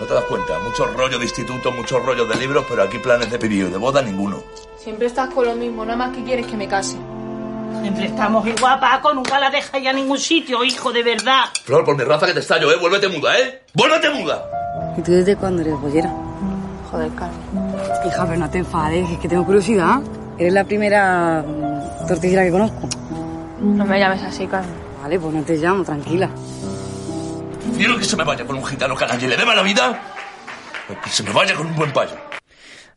No 0.00 0.06
te 0.06 0.14
das 0.14 0.24
cuenta, 0.24 0.58
muchos 0.60 0.94
rollos 0.94 1.18
de 1.18 1.26
instituto, 1.26 1.70
muchos 1.72 2.02
rollos 2.02 2.26
de 2.26 2.34
libros, 2.36 2.64
pero 2.66 2.82
aquí 2.82 2.98
planes 2.98 3.30
de 3.30 3.38
pedido 3.38 3.68
y 3.68 3.70
de 3.70 3.76
boda 3.76 4.00
ninguno. 4.00 4.42
Siempre 4.78 5.06
estás 5.06 5.28
con 5.34 5.44
lo 5.44 5.54
mismo, 5.54 5.84
nada 5.84 5.98
más 5.98 6.16
que 6.16 6.24
quieres 6.24 6.46
que 6.46 6.56
me 6.56 6.66
case. 6.66 6.96
Siempre 7.82 8.06
estamos 8.06 8.46
igual, 8.46 8.80
Paco, 8.80 9.12
nunca 9.12 9.38
la 9.38 9.50
deja 9.50 9.78
ya 9.78 9.90
a 9.90 9.92
ningún 9.92 10.18
sitio, 10.18 10.64
hijo, 10.64 10.90
de 10.90 11.02
verdad. 11.02 11.44
Flor, 11.64 11.84
por 11.84 11.96
mi 11.96 12.04
raza 12.04 12.26
que 12.26 12.32
te 12.32 12.40
estallo, 12.40 12.72
¿eh? 12.72 12.76
Vuélvete 12.80 13.08
muda, 13.08 13.38
¿eh? 13.38 13.60
¡Vuélvete 13.74 14.08
muda! 14.10 14.46
¿Y 14.96 15.02
tú 15.02 15.12
desde 15.12 15.36
cuándo 15.36 15.60
eres 15.60 15.78
bollera? 15.78 16.10
Joder, 16.90 17.10
Carmen. 17.14 17.38
Hija, 18.06 18.26
pero 18.26 18.38
no 18.38 18.50
te 18.50 18.58
enfades, 18.58 19.10
es 19.10 19.18
que 19.18 19.28
tengo 19.28 19.44
curiosidad. 19.44 20.00
Eres 20.38 20.54
la 20.54 20.64
primera 20.64 21.44
tortillera 22.08 22.44
que 22.44 22.50
conozco. 22.50 22.88
No 23.60 23.84
me 23.84 24.00
llames 24.00 24.22
así, 24.22 24.46
Carmen. 24.46 24.72
Vale, 25.02 25.20
pues 25.20 25.34
no 25.34 25.42
te 25.42 25.56
llamo, 25.58 25.84
tranquila. 25.84 26.30
Quiero 27.76 27.98
que 27.98 28.04
se 28.04 28.16
me 28.16 28.24
vaya 28.24 28.44
con 28.44 28.56
un 28.56 28.64
gitano 28.64 28.96
que 28.96 29.04
a 29.04 29.08
nadie 29.08 29.28
le 29.28 29.36
deba 29.36 29.54
la 29.54 29.62
vida. 29.62 30.00
Que 31.02 31.10
se 31.10 31.22
me 31.22 31.32
vaya 31.32 31.54
con 31.54 31.66
un 31.66 31.76
buen 31.76 31.92
payo. 31.92 32.16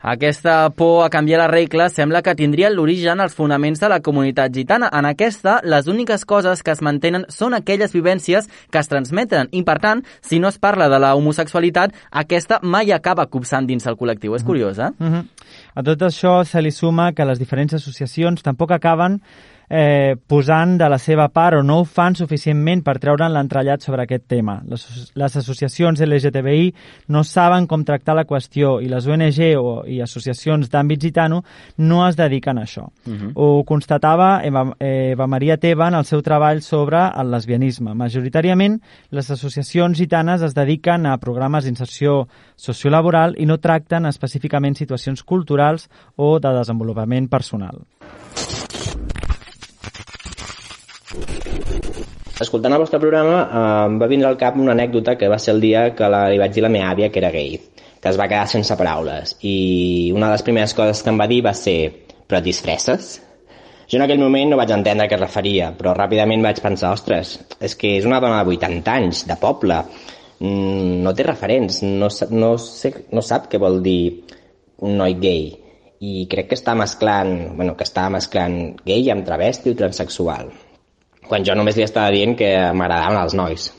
Aquesta 0.06 0.70
por 0.72 1.06
a 1.06 1.10
canviar 1.10 1.39
les 1.39 1.50
regles 1.50 1.94
sembla 1.94 2.22
que 2.22 2.34
tindria 2.36 2.68
l'origen 2.70 3.22
als 3.24 3.38
fonaments 3.38 3.80
de 3.80 3.88
la 3.88 4.01
comunitat 4.03 4.51
gitana. 4.51 4.89
En 4.92 5.06
aquesta, 5.08 5.62
les 5.63 5.88
úniques 5.88 6.25
coses 6.27 6.60
que 6.60 6.74
es 6.75 6.82
mantenen 6.84 7.24
són 7.32 7.56
aquelles 7.56 7.96
vivències 7.96 8.50
que 8.70 8.82
es 8.82 8.92
transmeten 8.92 9.48
i, 9.56 9.62
per 9.63 9.77
tant, 9.80 10.03
si 10.20 10.42
no 10.44 10.51
es 10.51 10.60
parla 10.60 10.89
de 10.92 11.00
la 11.00 11.13
homosexualitat, 11.15 11.96
aquesta 12.12 12.60
mai 12.62 12.92
acaba 12.92 13.30
copsant 13.32 13.63
dins 13.70 13.88
el 13.88 13.96
col·lectiu. 13.96 14.36
És 14.36 14.44
curiós, 14.44 14.77
eh? 14.77 14.92
Uh 15.00 15.08
-huh. 15.08 15.24
A 15.74 15.84
tot 15.84 16.01
això 16.01 16.44
se 16.44 16.62
li 16.62 16.72
suma 16.72 17.13
que 17.13 17.24
les 17.24 17.39
diferents 17.39 17.74
associacions 17.74 18.44
tampoc 18.44 18.72
acaben 18.72 19.22
eh, 19.75 20.15
posant 20.27 20.75
de 20.77 20.88
la 20.89 21.00
seva 21.01 21.25
part 21.34 21.58
o 21.58 21.63
no 21.65 21.80
ho 21.82 21.86
fan 21.89 22.13
suficientment 22.13 22.84
per 22.86 23.00
treure'n 23.01 23.34
l'entrellat 23.34 23.82
sobre 23.82 24.03
aquest 24.03 24.27
tema. 24.30 24.60
Les, 24.70 24.84
les 25.18 25.38
associacions 25.39 26.03
LGTBI 26.06 26.68
no 27.15 27.24
saben 27.25 27.65
com 27.68 27.82
tractar 27.82 28.13
la 28.20 28.27
qüestió 28.30 28.75
i 28.86 28.92
les 28.92 29.08
ONG 29.10 29.39
o, 29.58 29.72
i 29.89 29.98
associacions 30.06 30.70
d'àmbit 30.70 31.08
gitano 31.08 31.42
no 31.82 32.03
es 32.06 32.20
dediquen 32.20 32.60
a 32.62 32.68
això. 32.68 32.86
Uh 33.08 33.13
-huh. 33.13 33.32
Ho 33.34 33.63
constatava 33.65 34.44
Eva, 34.44 34.75
Eva 34.80 35.27
Maria 35.27 35.58
Teva 35.58 35.88
en 35.88 35.96
el 35.96 36.06
seu 36.06 36.22
treball 36.22 36.62
sobre 36.62 37.10
el 37.18 37.32
lesbianisme. 37.32 37.96
Majoritàriament, 37.96 38.80
les 39.10 39.32
associacions 39.32 39.98
gitanes 39.98 40.42
es 40.44 40.53
dediquen 40.53 41.06
a 41.06 41.18
programes 41.18 41.65
d'inserció 41.65 42.27
sociolaboral 42.56 43.34
i 43.38 43.46
no 43.46 43.58
tracten 43.58 44.06
específicament 44.06 44.75
situacions 44.75 45.24
culturals 45.24 45.89
o 46.15 46.39
de 46.39 46.53
desenvolupament 46.53 47.27
personal. 47.27 47.82
Escoltant 52.43 52.74
el 52.75 52.81
vostre 52.81 53.00
programa 53.00 53.43
em 53.86 54.00
va 54.01 54.07
vindre 54.12 54.27
al 54.27 54.39
cap 54.39 54.55
una 54.60 54.74
anècdota 54.74 55.13
que 55.19 55.29
va 55.31 55.38
ser 55.39 55.53
el 55.53 55.62
dia 55.63 55.83
que 55.95 56.07
la, 56.10 56.25
li 56.31 56.39
vaig 56.41 56.55
dir 56.55 56.63
a 56.63 56.65
la 56.65 56.72
meva 56.74 56.89
àvia 56.91 57.12
que 57.13 57.22
era 57.22 57.29
gay, 57.31 57.60
que 58.01 58.10
es 58.10 58.17
va 58.19 58.27
quedar 58.27 58.48
sense 58.51 58.75
paraules. 58.79 59.36
I 59.45 60.12
una 60.15 60.27
de 60.27 60.38
les 60.38 60.45
primeres 60.48 60.74
coses 60.74 61.03
que 61.03 61.13
em 61.13 61.22
va 61.22 61.29
dir 61.29 61.43
va 61.45 61.53
ser 61.57 61.77
però 62.27 62.41
et 62.41 62.48
disfresses? 62.48 63.13
Jo 63.86 64.00
en 64.00 64.05
aquell 64.07 64.22
moment 64.24 64.50
no 64.50 64.57
vaig 64.57 64.74
entendre 64.74 65.05
a 65.05 65.12
què 65.12 65.17
es 65.19 65.22
referia, 65.22 65.69
però 65.77 65.93
ràpidament 65.93 66.43
vaig 66.43 66.62
pensar, 66.63 66.95
ostres, 66.98 67.36
és 67.62 67.77
que 67.77 67.93
és 68.00 68.10
una 68.10 68.22
dona 68.24 68.41
de 68.41 68.57
80 68.57 68.98
anys, 68.98 69.24
de 69.29 69.38
poble, 69.39 69.79
mm, 70.39 71.03
no 71.05 71.13
té 71.13 71.27
referents, 71.27 71.83
no, 71.86 72.10
no, 72.31 72.53
sé, 72.57 72.93
no 73.12 73.22
sap 73.22 73.51
què 73.51 73.62
vol 73.62 73.81
dir 73.86 74.01
un 74.81 74.98
noi 74.98 75.19
gay 75.22 75.51
i 76.03 76.25
crec 76.31 76.50
que 76.50 76.60
està 76.60 76.74
mesclant, 76.75 77.53
bueno, 77.55 77.77
que 77.79 77.86
està 77.88 78.10
mesclant 78.12 78.60
gay 78.83 79.05
amb 79.13 79.24
travesti 79.27 79.72
o 79.72 79.79
transexual 79.79 80.50
quan 81.34 81.42
jo 81.42 81.56
només 81.58 81.74
li 81.74 81.82
estava 81.82 82.13
dient 82.13 82.36
que 82.38 82.50
m'agradaven 82.78 83.18
els 83.18 83.34
nois. 83.34 83.70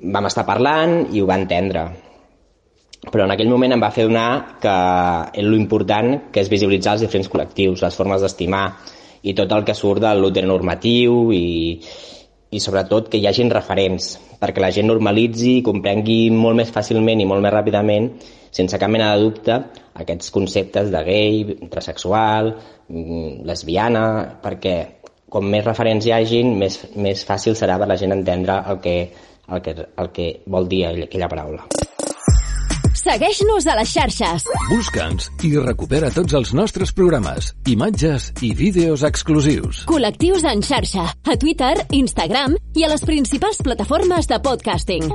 Vam 0.00 0.28
estar 0.30 0.46
parlant 0.48 1.02
i 1.12 1.20
ho 1.20 1.26
va 1.28 1.36
entendre. 1.36 1.82
Però 3.12 3.26
en 3.26 3.34
aquell 3.34 3.50
moment 3.52 3.74
em 3.76 3.82
va 3.82 3.92
fer 3.92 4.06
donar 4.08 4.58
que 4.62 5.42
lo 5.44 5.58
important 5.58 6.30
que 6.32 6.40
és 6.40 6.48
visibilitzar 6.48 6.96
els 6.96 7.04
diferents 7.04 7.28
col·lectius, 7.28 7.84
les 7.84 7.98
formes 7.98 8.24
d'estimar 8.24 8.64
i 9.28 9.34
tot 9.36 9.52
el 9.52 9.66
que 9.66 9.76
surt 9.76 10.00
de 10.00 10.14
l'heteronormatiu 10.16 11.34
i, 11.36 11.44
i 12.48 12.62
sobretot 12.64 13.10
que 13.12 13.20
hi 13.20 13.28
hagin 13.28 13.52
referents 13.52 14.14
perquè 14.40 14.62
la 14.62 14.72
gent 14.72 14.88
normalitzi 14.88 15.58
i 15.58 15.64
comprengui 15.66 16.30
molt 16.32 16.56
més 16.62 16.72
fàcilment 16.72 17.20
i 17.20 17.26
molt 17.28 17.44
més 17.44 17.54
ràpidament 17.54 18.08
sense 18.54 18.78
cap 18.80 18.90
mena 18.90 19.12
de 19.12 19.24
dubte 19.26 19.58
aquests 19.98 20.30
conceptes 20.32 20.92
de 20.94 21.02
gay, 21.04 21.56
transexual, 21.68 22.54
mm, 22.88 23.44
lesbiana, 23.44 24.04
perquè 24.42 24.97
com 25.28 25.48
més 25.48 25.64
referents 25.66 26.06
hi 26.06 26.14
hagin, 26.16 26.54
més, 26.60 26.80
més 26.96 27.24
fàcil 27.28 27.56
serà 27.58 27.78
per 27.80 27.88
la 27.90 27.98
gent 28.00 28.14
entendre 28.16 28.62
el 28.72 28.80
que, 28.84 28.96
el 29.48 29.64
que, 29.64 29.76
el 29.76 30.12
que 30.14 30.30
vol 30.46 30.68
dir 30.70 30.86
aquella 30.90 31.30
paraula. 31.30 31.68
Segueix-nos 32.98 33.64
a 33.70 33.76
les 33.78 33.92
xarxes. 33.94 34.44
Busca'ns 34.68 35.30
i 35.46 35.52
recupera 35.62 36.10
tots 36.12 36.34
els 36.36 36.50
nostres 36.56 36.92
programes, 36.92 37.52
imatges 37.70 38.32
i 38.44 38.50
vídeos 38.58 39.04
exclusius. 39.06 39.84
Col·lectius 39.88 40.44
en 40.50 40.64
xarxa, 40.66 41.06
a 41.08 41.38
Twitter, 41.40 41.74
Instagram 42.02 42.58
i 42.76 42.84
a 42.84 42.92
les 42.92 43.06
principals 43.06 43.62
plataformes 43.64 44.28
de 44.28 44.42
podcasting. 44.44 45.08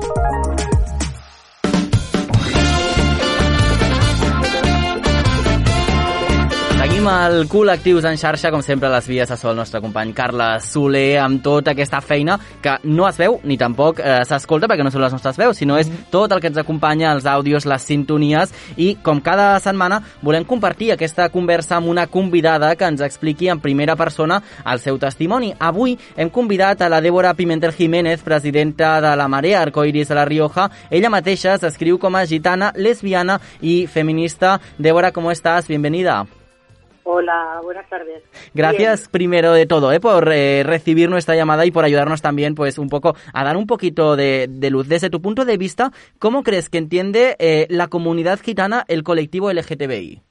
Seguim 7.04 7.18
al 7.20 7.42
Col·lectius 7.52 8.06
en 8.08 8.16
xarxa, 8.16 8.48
com 8.48 8.62
sempre, 8.64 8.88
les 8.88 9.04
vies 9.04 9.28
de 9.28 9.36
sol 9.36 9.50
el 9.50 9.58
nostre 9.58 9.82
company 9.84 10.14
Carles 10.16 10.64
Soler, 10.72 11.18
amb 11.20 11.42
tota 11.44 11.74
aquesta 11.74 11.98
feina 12.00 12.38
que 12.64 12.78
no 12.88 13.04
es 13.04 13.18
veu 13.20 13.34
ni 13.44 13.58
tampoc 13.60 13.98
eh, 14.00 14.22
s'escolta 14.24 14.70
perquè 14.70 14.86
no 14.86 14.88
són 14.88 15.02
les 15.02 15.12
nostres 15.12 15.36
veus, 15.36 15.58
sinó 15.60 15.76
és 15.76 15.90
tot 16.08 16.32
el 16.32 16.40
que 16.40 16.48
ens 16.48 16.56
acompanya, 16.62 17.10
els 17.12 17.26
àudios, 17.28 17.66
les 17.68 17.84
sintonies, 17.84 18.54
i 18.80 18.94
com 19.04 19.20
cada 19.20 19.50
setmana 19.60 19.98
volem 20.24 20.46
compartir 20.48 20.94
aquesta 20.94 21.26
conversa 21.34 21.76
amb 21.76 21.90
una 21.92 22.06
convidada 22.06 22.70
que 22.72 22.88
ens 22.88 23.02
expliqui 23.04 23.50
en 23.52 23.60
primera 23.60 23.98
persona 24.00 24.38
el 24.64 24.80
seu 24.80 24.96
testimoni. 25.02 25.52
Avui 25.58 25.98
hem 26.16 26.30
convidat 26.32 26.80
a 26.80 26.88
la 26.88 27.02
Débora 27.04 27.34
Pimentel 27.36 27.74
Jiménez, 27.76 28.22
presidenta 28.24 28.94
de 29.04 29.10
la 29.12 29.26
Marea 29.28 29.60
Arcoiris 29.60 30.08
de 30.08 30.16
la 30.16 30.24
Rioja. 30.24 30.70
Ella 30.88 31.12
mateixa 31.12 31.58
s'escriu 31.60 32.00
com 32.00 32.16
a 32.16 32.24
gitana, 32.24 32.72
lesbiana 32.80 33.36
i 33.60 33.82
feminista. 33.92 34.56
Débora, 34.78 35.12
com 35.12 35.28
estàs? 35.28 35.68
Bienvenida. 35.68 36.22
Hola, 37.06 37.60
buenas 37.62 37.86
tardes. 37.90 38.22
Gracias 38.54 39.02
Bien. 39.02 39.10
primero 39.12 39.52
de 39.52 39.66
todo 39.66 39.92
eh, 39.92 40.00
por 40.00 40.32
eh, 40.32 40.62
recibir 40.64 41.10
nuestra 41.10 41.36
llamada 41.36 41.66
y 41.66 41.70
por 41.70 41.84
ayudarnos 41.84 42.22
también 42.22 42.54
pues 42.54 42.78
un 42.78 42.88
poco 42.88 43.14
a 43.32 43.44
dar 43.44 43.58
un 43.58 43.66
poquito 43.66 44.16
de, 44.16 44.46
de 44.48 44.70
luz. 44.70 44.88
Desde 44.88 45.10
tu 45.10 45.20
punto 45.20 45.44
de 45.44 45.58
vista, 45.58 45.90
¿cómo 46.18 46.42
crees 46.42 46.70
que 46.70 46.78
entiende 46.78 47.36
eh, 47.38 47.66
la 47.68 47.88
comunidad 47.88 48.40
gitana 48.40 48.84
el 48.88 49.02
colectivo 49.02 49.52
LGTBI? 49.52 50.22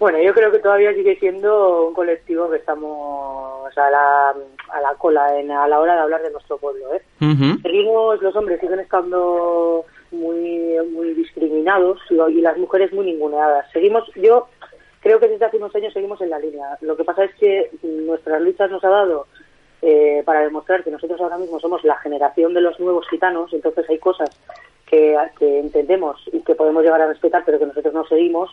Bueno, 0.00 0.18
yo 0.22 0.34
creo 0.34 0.50
que 0.50 0.58
todavía 0.58 0.92
sigue 0.94 1.16
siendo 1.18 1.86
un 1.86 1.94
colectivo 1.94 2.50
que 2.50 2.56
estamos 2.58 3.70
a 3.78 3.90
la, 3.90 4.30
a 4.30 4.80
la 4.80 4.94
cola 4.98 5.38
en, 5.38 5.50
a 5.50 5.66
la 5.68 5.78
hora 5.78 5.94
de 5.94 6.00
hablar 6.00 6.22
de 6.22 6.32
nuestro 6.32 6.58
pueblo. 6.58 6.92
¿eh? 6.92 7.02
Uh 7.20 7.24
-huh. 7.24 7.62
Seguimos, 7.62 8.20
los 8.20 8.36
hombres 8.36 8.60
siguen 8.60 8.80
estando 8.80 9.84
muy, 10.10 10.76
muy 10.92 11.14
discriminados 11.14 11.98
y, 12.10 12.14
y 12.14 12.40
las 12.42 12.58
mujeres 12.58 12.92
muy 12.92 13.06
ninguneadas. 13.06 13.70
Seguimos, 13.72 14.04
yo 14.16 14.48
creo 15.06 15.20
que 15.20 15.28
desde 15.28 15.44
hace 15.44 15.58
unos 15.58 15.72
años 15.76 15.92
seguimos 15.92 16.20
en 16.20 16.30
la 16.30 16.40
línea. 16.40 16.76
Lo 16.80 16.96
que 16.96 17.04
pasa 17.04 17.22
es 17.22 17.34
que 17.36 17.70
nuestras 17.84 18.42
luchas 18.42 18.68
nos 18.72 18.82
ha 18.82 18.88
dado 18.88 19.28
eh, 19.80 20.22
para 20.24 20.40
demostrar 20.40 20.82
que 20.82 20.90
nosotros 20.90 21.20
ahora 21.20 21.38
mismo 21.38 21.60
somos 21.60 21.84
la 21.84 21.96
generación 21.98 22.54
de 22.54 22.60
los 22.60 22.80
nuevos 22.80 23.08
gitanos, 23.08 23.52
entonces 23.52 23.88
hay 23.88 24.00
cosas 24.00 24.30
que, 24.84 25.16
que 25.38 25.60
entendemos 25.60 26.20
y 26.32 26.40
que 26.40 26.56
podemos 26.56 26.82
llegar 26.82 27.00
a 27.00 27.06
respetar, 27.06 27.44
pero 27.46 27.60
que 27.60 27.66
nosotros 27.66 27.94
no 27.94 28.04
seguimos. 28.08 28.50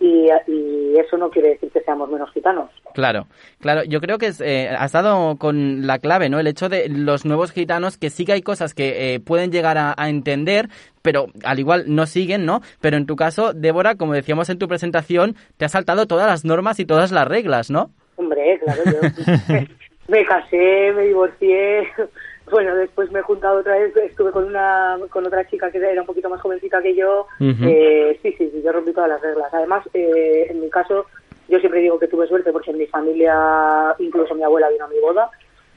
Y, 0.00 0.28
y, 0.46 0.96
eso 0.98 1.16
no 1.16 1.30
quiere 1.30 1.50
decir 1.50 1.70
que 1.70 1.80
seamos 1.80 2.08
menos 2.10 2.30
gitanos. 2.32 2.70
Claro, 2.94 3.26
claro. 3.60 3.82
Yo 3.84 4.00
creo 4.00 4.18
que 4.18 4.26
es, 4.26 4.40
eh, 4.40 4.68
has 4.68 4.92
dado 4.92 5.36
con 5.36 5.86
la 5.86 5.98
clave, 5.98 6.28
¿no? 6.28 6.38
El 6.38 6.46
hecho 6.46 6.68
de 6.68 6.88
los 6.88 7.24
nuevos 7.24 7.52
gitanos, 7.52 7.98
que 7.98 8.10
sí 8.10 8.24
que 8.24 8.32
hay 8.32 8.42
cosas 8.42 8.74
que 8.74 9.14
eh, 9.14 9.20
pueden 9.20 9.50
llegar 9.50 9.78
a, 9.78 9.94
a, 9.96 10.08
entender, 10.08 10.68
pero 11.02 11.26
al 11.44 11.58
igual 11.58 11.84
no 11.88 12.06
siguen, 12.06 12.46
¿no? 12.46 12.60
Pero 12.80 12.96
en 12.96 13.06
tu 13.06 13.16
caso, 13.16 13.52
Débora, 13.52 13.96
como 13.96 14.14
decíamos 14.14 14.48
en 14.50 14.58
tu 14.58 14.68
presentación, 14.68 15.36
te 15.56 15.64
has 15.64 15.72
saltado 15.72 16.06
todas 16.06 16.26
las 16.26 16.44
normas 16.44 16.80
y 16.80 16.84
todas 16.84 17.12
las 17.12 17.26
reglas, 17.26 17.70
¿no? 17.70 17.90
Hombre, 18.16 18.60
claro, 18.64 18.82
yo 18.84 19.00
me 20.08 20.24
casé, 20.24 20.92
me 20.94 21.04
divorcié, 21.04 21.86
bueno, 22.50 22.74
después 22.74 23.10
me 23.12 23.20
he 23.20 23.22
juntado 23.22 23.60
otra 23.60 23.78
vez, 23.78 23.94
estuve 23.96 24.32
con 24.32 24.44
una 24.44 24.98
con 25.10 25.26
otra 25.26 25.46
chica 25.46 25.70
que 25.70 25.78
era 25.78 26.00
un 26.00 26.06
poquito 26.06 26.28
más 26.28 26.40
jovencita 26.40 26.82
que 26.82 26.94
yo. 26.94 27.26
Uh 27.38 27.44
-huh. 27.44 27.68
eh, 27.68 28.18
sí, 28.22 28.34
sí, 28.38 28.50
sí, 28.50 28.62
yo 28.64 28.72
rompí 28.72 28.92
todas 28.92 29.10
las 29.10 29.20
reglas. 29.20 29.52
Además, 29.52 29.86
eh, 29.94 30.46
en 30.50 30.60
mi 30.60 30.70
caso, 30.70 31.06
yo 31.48 31.58
siempre 31.58 31.80
digo 31.80 31.98
que 31.98 32.08
tuve 32.08 32.26
suerte 32.26 32.52
porque 32.52 32.70
en 32.70 32.78
mi 32.78 32.86
familia, 32.86 33.94
incluso 33.98 34.34
mi 34.34 34.42
abuela 34.42 34.70
vino 34.70 34.86
a 34.86 34.88
mi 34.88 34.98
boda. 35.00 35.30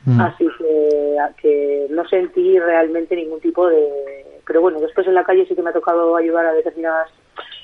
Uh 0.08 0.12
-huh. 0.12 0.34
Así 0.34 0.48
que, 0.58 1.18
que 1.42 1.88
no 1.90 2.08
sentí 2.08 2.58
realmente 2.58 3.16
ningún 3.16 3.40
tipo 3.40 3.68
de... 3.68 3.86
Pero 4.48 4.62
bueno, 4.62 4.80
después 4.80 5.06
en 5.08 5.14
la 5.14 5.24
calle 5.24 5.46
sí 5.46 5.56
que 5.56 5.62
me 5.62 5.70
ha 5.70 5.74
tocado 5.74 6.16
ayudar 6.16 6.46
a 6.46 6.54
determinadas... 6.54 7.10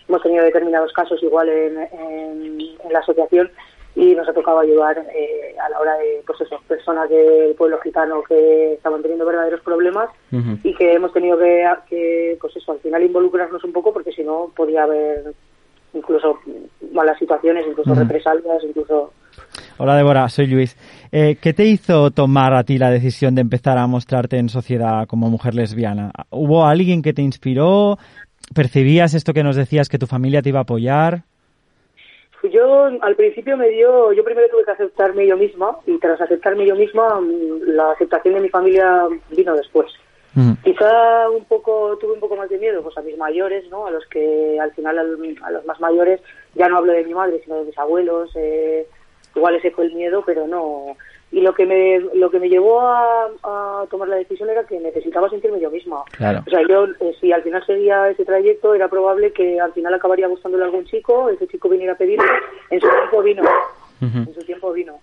Hemos 0.08 0.22
tenido 0.22 0.44
determinados 0.44 0.94
casos 0.94 1.22
igual 1.24 1.50
en, 1.50 1.78
en, 1.78 2.60
en 2.84 2.94
la 2.94 3.00
asociación 3.00 3.50
y 3.98 4.14
nos 4.14 4.30
ha 4.30 4.34
tocado 4.34 4.60
ayudar 4.60 4.96
eh, 5.12 5.56
a 5.60 5.70
la 5.70 5.80
hora 5.80 5.98
de, 5.98 6.22
pues 6.26 6.40
eso, 6.42 6.62
personas 6.68 7.10
del 7.10 7.56
pueblo 7.56 7.80
gitano 7.80 8.22
que 8.22 8.74
estaban 8.74 9.02
teniendo 9.02 9.26
verdaderos 9.26 9.62
problemas 9.62 10.10
uh 10.32 10.36
-huh. 10.36 10.60
y 10.64 10.76
que 10.76 10.94
hemos 10.94 11.12
tenido 11.12 11.36
que, 11.40 11.66
que, 11.90 12.38
pues 12.40 12.56
eso, 12.56 12.74
al 12.74 12.80
final 12.80 13.02
involucrarnos 13.02 13.64
un 13.64 13.74
poco 13.74 13.92
porque 13.92 14.12
si 14.12 14.24
no 14.24 14.52
podía 14.56 14.84
haber 14.84 15.34
incluso 15.96 16.38
malas 16.92 17.18
situaciones, 17.18 17.66
incluso 17.68 17.90
uh 17.90 17.96
-huh. 17.96 18.00
represalias, 18.02 18.64
incluso... 18.64 19.14
Hola 19.80 19.96
Débora, 19.96 20.30
soy 20.30 20.46
Luis. 20.46 20.78
Eh, 21.12 21.38
¿Qué 21.42 21.54
te 21.54 21.66
hizo 21.66 22.12
tomar 22.12 22.54
a 22.54 22.64
ti 22.64 22.78
la 22.78 22.92
decisión 22.92 23.34
de 23.34 23.42
empezar 23.42 23.80
a 23.80 23.88
mostrarte 23.88 24.38
en 24.38 24.50
sociedad 24.50 25.08
como 25.08 25.32
mujer 25.32 25.56
lesbiana? 25.56 26.12
¿Hubo 26.30 26.66
alguien 26.66 27.02
que 27.02 27.14
te 27.14 27.24
inspiró? 27.24 27.98
¿Percibías 28.54 29.16
esto 29.16 29.34
que 29.34 29.44
nos 29.44 29.56
decías 29.56 29.90
que 29.90 29.98
tu 29.98 30.06
familia 30.06 30.44
te 30.44 30.50
iba 30.50 30.60
a 30.60 30.64
apoyar? 30.64 31.24
Yo 32.50 32.86
al 33.02 33.16
principio 33.16 33.58
me 33.58 33.70
dio, 33.70 34.12
yo 34.14 34.24
primero 34.24 34.48
tuve 34.50 34.64
que 34.66 34.72
aceptarme 34.72 35.26
yo 35.28 35.38
misma 35.38 35.78
y 35.86 35.98
tras 36.00 36.20
aceptarme 36.22 36.66
yo 36.66 36.76
misma 36.76 37.20
mm, 37.20 37.62
la 37.68 37.92
aceptación 37.92 38.34
de 38.36 38.42
mi 38.42 38.50
familia 38.50 39.08
vino 39.30 39.56
después. 39.56 39.88
Quizá 40.64 41.30
un 41.32 41.46
poco 41.46 41.98
tuve 41.98 42.14
un 42.14 42.20
poco 42.20 42.36
más 42.36 42.48
de 42.50 42.60
miedo 42.60 42.84
pues 42.84 42.96
a 42.98 43.02
mis 43.02 43.18
mayores, 43.18 43.68
¿no? 43.72 43.88
A 43.88 43.92
los 43.92 44.06
que 44.06 44.60
al 44.62 44.72
final 44.74 45.00
al- 45.00 45.36
a 45.42 45.50
los 45.52 45.66
más 45.66 45.80
mayores 45.80 46.22
ya 46.54 46.68
no 46.70 46.78
hablo 46.78 46.94
de 46.94 47.04
mi 47.04 47.14
madre 47.14 47.42
sino 47.44 47.56
de 47.58 47.64
mis 47.66 47.78
abuelos. 47.80 48.30
Eh, 48.36 48.86
igual 49.36 49.56
ese 49.56 49.72
fue 49.72 49.86
el 49.86 49.94
miedo, 49.96 50.22
pero 50.26 50.46
no. 50.48 50.96
Y 51.32 51.42
lo 51.42 51.54
que 51.54 51.66
me 51.66 52.00
lo 52.14 52.30
que 52.30 52.40
me 52.40 52.48
llevó 52.48 52.80
a, 52.80 53.26
a 53.44 53.86
tomar 53.90 54.08
la 54.08 54.16
decisión 54.16 54.50
era 54.50 54.64
que 54.66 54.80
necesitaba 54.80 55.30
sentirme 55.30 55.60
yo 55.60 55.70
misma. 55.70 56.04
Claro. 56.12 56.42
O 56.48 56.50
sea, 56.50 56.62
yo, 56.68 56.86
eh, 56.86 57.16
si 57.20 57.32
al 57.34 57.44
final 57.44 57.66
seguía 57.66 58.10
ese 58.10 58.24
trayecto, 58.24 58.74
era 58.74 58.88
probable 58.88 59.34
que 59.34 59.60
al 59.60 59.74
final 59.74 59.94
acabaría 59.94 60.28
gustándole 60.28 60.64
a 60.64 60.68
algún 60.68 60.86
chico, 60.86 61.30
ese 61.30 61.48
chico 61.48 61.68
viniera 61.68 61.94
a 61.94 61.98
pedirme. 61.98 62.26
En 62.70 62.80
su 62.80 62.88
tiempo 62.88 63.22
vino. 63.22 63.44
En 64.02 64.34
su 64.34 64.42
tiempo 64.42 64.72
vino. 64.72 65.00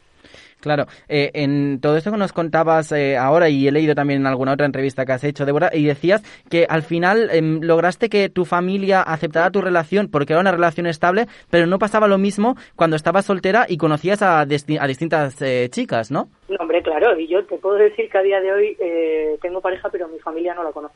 Claro, 0.65 0.87
eh, 1.11 1.31
en 1.35 1.79
todo 1.79 1.99
esto 1.99 2.11
que 2.11 2.17
nos 2.17 2.33
contabas 2.33 2.91
eh, 2.93 3.19
ahora 3.19 3.51
y 3.51 3.69
he 3.69 3.71
leído 3.71 3.95
también 3.95 4.23
en 4.23 4.27
alguna 4.27 4.55
otra 4.55 4.65
entrevista 4.65 5.05
que 5.05 5.13
has 5.13 5.23
hecho, 5.23 5.45
Débora, 5.45 5.69
y 5.75 5.85
decías 5.85 6.23
que 6.49 6.65
al 6.67 6.83
final 6.83 7.29
em, 7.31 7.61
lograste 7.61 8.09
que 8.09 8.31
tu 8.31 8.47
familia 8.47 9.03
aceptara 9.03 9.51
tu 9.51 9.61
relación 9.61 10.09
porque 10.11 10.33
era 10.33 10.41
una 10.41 10.53
relación 10.53 10.87
estable, 10.87 11.27
pero 11.51 11.67
no 11.67 11.79
pasaba 11.79 12.09
lo 12.09 12.17
mismo 12.17 12.57
cuando 12.77 12.97
estabas 12.97 13.27
soltera 13.27 13.67
y 13.69 13.77
conocías 13.77 14.23
a, 14.23 14.41
a 14.41 14.47
distintas 14.47 15.43
eh, 15.43 15.69
chicas, 15.69 16.11
¿no? 16.11 16.29
No, 16.49 16.57
hombre, 16.61 16.83
claro, 16.83 17.21
y 17.21 17.27
yo 17.27 17.45
te 17.45 17.59
puedo 17.59 17.77
decir 17.77 18.09
que 18.09 18.17
a 18.17 18.23
día 18.23 18.41
de 18.41 18.53
hoy 18.53 18.77
eh, 18.81 19.39
tengo 19.43 19.61
pareja, 19.61 19.91
pero 19.91 20.09
mi 20.09 20.19
familia 20.19 20.55
no 20.55 20.65
la 20.65 20.73
conoce. 20.73 20.95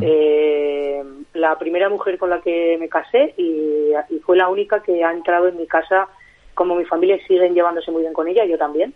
Eh, 0.00 1.04
la 1.34 1.58
primera 1.58 1.90
mujer 1.90 2.16
con 2.16 2.30
la 2.30 2.40
que 2.40 2.78
me 2.80 2.88
casé 2.88 3.34
y, 3.36 3.90
y 4.08 4.18
fue 4.20 4.38
la 4.38 4.48
única 4.48 4.82
que 4.82 5.04
ha 5.04 5.12
entrado 5.12 5.48
en 5.48 5.58
mi 5.58 5.66
casa, 5.66 6.08
como 6.56 6.74
mi 6.74 6.84
familia 6.84 7.16
siguen 7.28 7.54
llevándose 7.54 7.92
muy 7.92 8.00
bien 8.02 8.12
con 8.12 8.26
ella, 8.26 8.44
yo 8.44 8.58
también. 8.58 8.92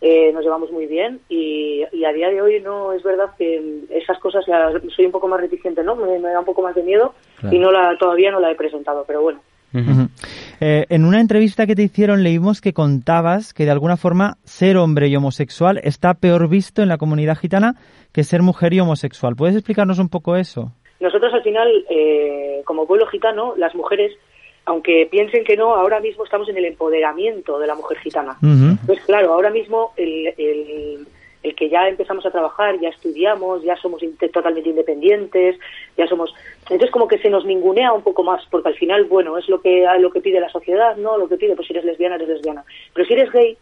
Eh, 0.00 0.32
nos 0.32 0.42
llevamos 0.44 0.70
muy 0.72 0.86
bien 0.86 1.20
y, 1.28 1.82
y 1.92 2.04
a 2.04 2.12
día 2.12 2.28
de 2.28 2.40
hoy 2.40 2.60
no 2.60 2.92
es 2.92 3.02
verdad 3.02 3.30
que 3.36 3.80
esas 3.90 4.16
cosas 4.20 4.44
las- 4.46 4.80
soy 4.94 5.06
un 5.06 5.10
poco 5.12 5.26
más 5.28 5.40
reticente, 5.40 5.82
¿no? 5.82 5.96
Me, 5.96 6.18
me 6.20 6.30
da 6.30 6.38
un 6.40 6.44
poco 6.44 6.62
más 6.62 6.74
de 6.74 6.82
miedo 6.84 7.14
Claro. 7.40 7.54
y 7.56 7.58
no 7.58 7.70
la 7.72 7.96
todavía 7.98 8.30
no 8.32 8.38
la 8.40 8.50
he 8.50 8.54
presentado, 8.56 9.04
pero 9.06 9.22
bueno. 9.22 9.40
Eh, 10.60 10.86
en 10.88 11.04
una 11.04 11.20
entrevista 11.20 11.66
que 11.66 11.74
te 11.74 11.82
hicieron 11.82 12.22
leímos 12.22 12.60
que 12.60 12.72
contabas 12.72 13.52
que 13.52 13.64
de 13.64 13.70
alguna 13.70 13.96
forma 13.96 14.36
ser 14.44 14.76
hombre 14.76 15.08
y 15.08 15.16
homosexual 15.16 15.80
está 15.84 16.14
peor 16.14 16.48
visto 16.48 16.80
en 16.82 16.88
la 16.88 16.96
comunidad 16.98 17.36
gitana 17.36 17.74
que 18.12 18.24
ser 18.24 18.42
mujer 18.42 18.72
y 18.74 18.80
homosexual. 18.80 19.36
¿Puedes 19.36 19.56
explicarnos 19.56 19.98
un 19.98 20.08
poco 20.08 20.36
eso? 20.36 20.72
Nosotros 21.00 21.32
al 21.34 21.42
final, 21.42 21.68
eh, 21.90 22.62
como 22.64 22.86
pueblo 22.86 23.06
gitano, 23.06 23.54
las 23.56 23.74
mujeres, 23.74 24.12
aunque 24.68 25.08
piensen 25.10 25.44
que 25.44 25.56
no, 25.56 25.74
ahora 25.74 25.98
mismo 25.98 26.24
estamos 26.24 26.46
en 26.50 26.58
el 26.58 26.66
empoderamiento 26.66 27.58
de 27.58 27.66
la 27.66 27.74
mujer 27.74 27.98
gitana. 28.00 28.36
Pues 28.86 29.00
claro, 29.06 29.32
ahora 29.32 29.48
mismo 29.48 29.94
el, 29.96 30.26
el, 30.36 31.06
el 31.42 31.54
que 31.54 31.70
ya 31.70 31.88
empezamos 31.88 32.26
a 32.26 32.30
trabajar, 32.30 32.78
ya 32.78 32.90
estudiamos, 32.90 33.62
ya 33.62 33.76
somos 33.76 34.02
totalmente 34.30 34.68
independientes, 34.68 35.58
ya 35.96 36.06
somos... 36.06 36.34
Entonces 36.64 36.90
como 36.90 37.08
que 37.08 37.16
se 37.16 37.30
nos 37.30 37.46
ningunea 37.46 37.94
un 37.94 38.02
poco 38.02 38.22
más, 38.22 38.44
porque 38.50 38.68
al 38.68 38.74
final, 38.74 39.04
bueno, 39.04 39.38
es 39.38 39.48
lo 39.48 39.62
que 39.62 39.86
lo 39.98 40.10
que 40.10 40.20
pide 40.20 40.38
la 40.38 40.50
sociedad, 40.50 40.98
¿no? 40.98 41.16
Lo 41.16 41.30
que 41.30 41.38
pide, 41.38 41.56
pues 41.56 41.66
si 41.66 41.72
eres 41.72 41.86
lesbiana, 41.86 42.16
eres 42.16 42.28
lesbiana. 42.28 42.62
Pero 42.92 43.06
si 43.06 43.14
eres 43.14 43.32
gay, 43.32 43.56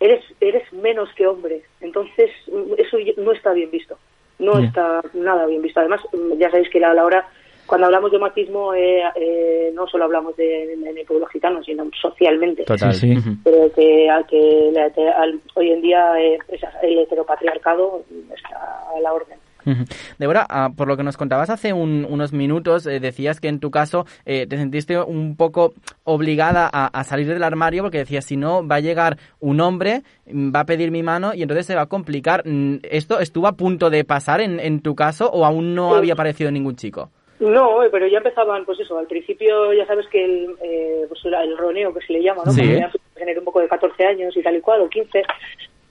eres 0.00 0.22
eres 0.38 0.70
menos 0.74 1.08
que 1.16 1.26
hombre. 1.26 1.62
Entonces 1.80 2.30
eso 2.76 2.98
no 3.16 3.32
está 3.32 3.54
bien 3.54 3.70
visto. 3.70 3.96
No 4.38 4.58
está 4.58 5.00
nada 5.14 5.46
bien 5.46 5.62
visto. 5.62 5.80
Además, 5.80 6.02
ya 6.36 6.50
sabéis 6.50 6.68
que 6.68 6.84
a 6.84 6.92
la 6.92 7.06
hora... 7.06 7.26
Cuando 7.66 7.86
hablamos 7.86 8.10
de 8.12 8.18
machismo, 8.18 8.74
eh, 8.74 9.02
eh, 9.16 9.70
no 9.74 9.86
solo 9.86 10.04
hablamos 10.04 10.36
de, 10.36 10.72
en 10.74 10.86
el 10.86 11.06
pueblo 11.06 11.26
gitano, 11.26 11.62
sino 11.62 11.84
socialmente 12.00 12.64
Total. 12.64 12.92
Sí, 12.94 13.14
pero 13.44 13.72
que, 13.72 14.10
a 14.10 14.22
que 14.24 14.70
la 14.72 14.90
al- 15.16 15.40
hoy 15.54 15.70
en 15.70 15.80
día 15.80 16.20
eh, 16.20 16.38
el 16.82 16.98
heteropatriarcado 16.98 18.04
está 18.34 18.56
a 18.94 19.00
la 19.00 19.12
orden. 19.12 19.38
Débora, 20.18 20.44
ah, 20.50 20.70
por 20.76 20.88
lo 20.88 20.96
que 20.96 21.04
nos 21.04 21.16
contabas 21.16 21.48
hace 21.48 21.72
un- 21.72 22.04
unos 22.10 22.32
minutos, 22.32 22.84
eh, 22.86 22.98
decías 22.98 23.40
que 23.40 23.46
en 23.46 23.60
tu 23.60 23.70
caso 23.70 24.06
eh, 24.26 24.46
te 24.48 24.56
sentiste 24.56 25.00
un 25.00 25.36
poco 25.36 25.72
obligada 26.02 26.68
a, 26.70 26.86
a 26.88 27.04
salir 27.04 27.28
del 27.28 27.44
armario 27.44 27.82
porque 27.84 27.98
decías, 27.98 28.24
si 28.24 28.36
no, 28.36 28.66
va 28.66 28.76
a 28.76 28.80
llegar 28.80 29.18
un 29.38 29.60
hombre, 29.60 30.02
mm, 30.26 30.52
va 30.54 30.60
a 30.60 30.66
pedir 30.66 30.90
mi 30.90 31.04
mano 31.04 31.32
y 31.32 31.42
entonces 31.42 31.64
se 31.66 31.76
va 31.76 31.82
a 31.82 31.86
complicar. 31.86 32.42
Mm, 32.44 32.78
¿Esto 32.82 33.20
estuvo 33.20 33.46
a 33.46 33.52
punto 33.52 33.88
de 33.88 34.04
pasar 34.04 34.40
en, 34.40 34.58
en 34.58 34.80
tu 34.80 34.96
caso 34.96 35.30
o 35.30 35.44
aún 35.46 35.76
no 35.76 35.90
Sí. 35.92 35.98
había 35.98 36.14
aparecido 36.14 36.50
ningún 36.50 36.74
chico? 36.74 37.10
No, 37.42 37.80
pero 37.90 38.06
ya 38.06 38.18
empezaban, 38.18 38.64
pues 38.64 38.78
eso, 38.80 38.96
al 38.98 39.06
principio 39.06 39.72
ya 39.72 39.86
sabes 39.86 40.06
que 40.08 40.24
el, 40.24 40.54
eh, 40.62 41.04
pues 41.08 41.20
el- 41.24 41.56
roneo 41.58 41.92
que 41.92 42.04
se 42.06 42.12
le 42.12 42.22
llama, 42.22 42.42
¿no? 42.46 42.52
Sí. 42.52 42.62
Cuando 42.66 42.98
tener 43.14 43.38
un 43.38 43.44
poco 43.44 43.60
de 43.60 43.68
14 43.68 44.04
años 44.04 44.36
y 44.36 44.42
tal 44.42 44.56
y 44.56 44.60
cual, 44.60 44.80
o 44.82 44.88
15, 44.88 45.22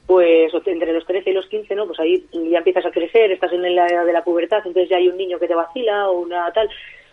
pues 0.08 0.52
entre 0.66 0.94
los 0.94 1.06
13 1.06 1.30
y 1.30 1.34
los 1.34 1.48
15, 1.48 1.76
¿no? 1.76 1.88
Pues 1.88 2.00
ahí 2.00 2.26
ya 2.50 2.58
empiezas 2.60 2.86
a 2.86 2.92
crecer, 2.92 3.32
estás 3.32 3.54
en 3.54 3.76
la 3.76 3.88
edad 3.88 4.06
de 4.06 4.14
la 4.14 4.24
pubertad, 4.24 4.60
entonces 4.66 4.90
ya 4.90 4.98
hay 4.98 5.08
un 5.10 5.18
niño 5.18 5.40
que 5.40 5.48
te 5.48 5.56
vacila 5.56 6.10
o 6.10 6.20
una 6.22 6.52
tal. 6.54 6.70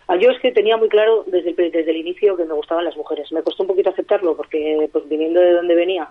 Ah, 0.07 0.15
Yo 0.15 0.31
es 0.31 0.39
que 0.39 0.51
tenía 0.51 0.75
muy 0.75 0.89
claro 0.89 1.23
desde 1.27 1.49
el, 1.51 1.55
desde 1.71 1.91
el 1.91 1.97
inicio 1.97 2.35
que 2.35 2.43
me 2.45 2.53
gustaban 2.55 2.83
las 2.85 2.97
mujeres. 2.97 3.31
Me 3.31 3.43
costó 3.43 3.63
un 3.63 3.67
poquito 3.67 3.89
aceptarlo 3.91 4.35
porque, 4.35 4.89
pues 4.91 5.07
viniendo 5.07 5.39
de 5.39 5.51
donde 5.53 5.75
venía, 5.75 6.09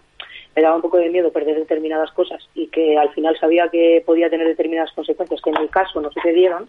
me 0.57 0.63
daba 0.63 0.77
un 0.77 0.83
poco 0.83 0.97
de 0.97 1.09
miedo 1.11 1.31
perder 1.31 1.57
determinadas 1.57 2.11
cosas 2.13 2.49
y 2.55 2.67
que 2.69 2.99
al 2.99 3.11
final 3.11 3.39
sabía 3.39 3.69
que 3.69 4.03
podía 4.05 4.29
tener 4.31 4.47
determinadas 4.49 4.91
consecuencias 4.93 5.41
que 5.41 5.51
en 5.51 5.63
mi 5.63 5.69
caso 5.69 6.01
no 6.01 6.11
sucedieron 6.11 6.69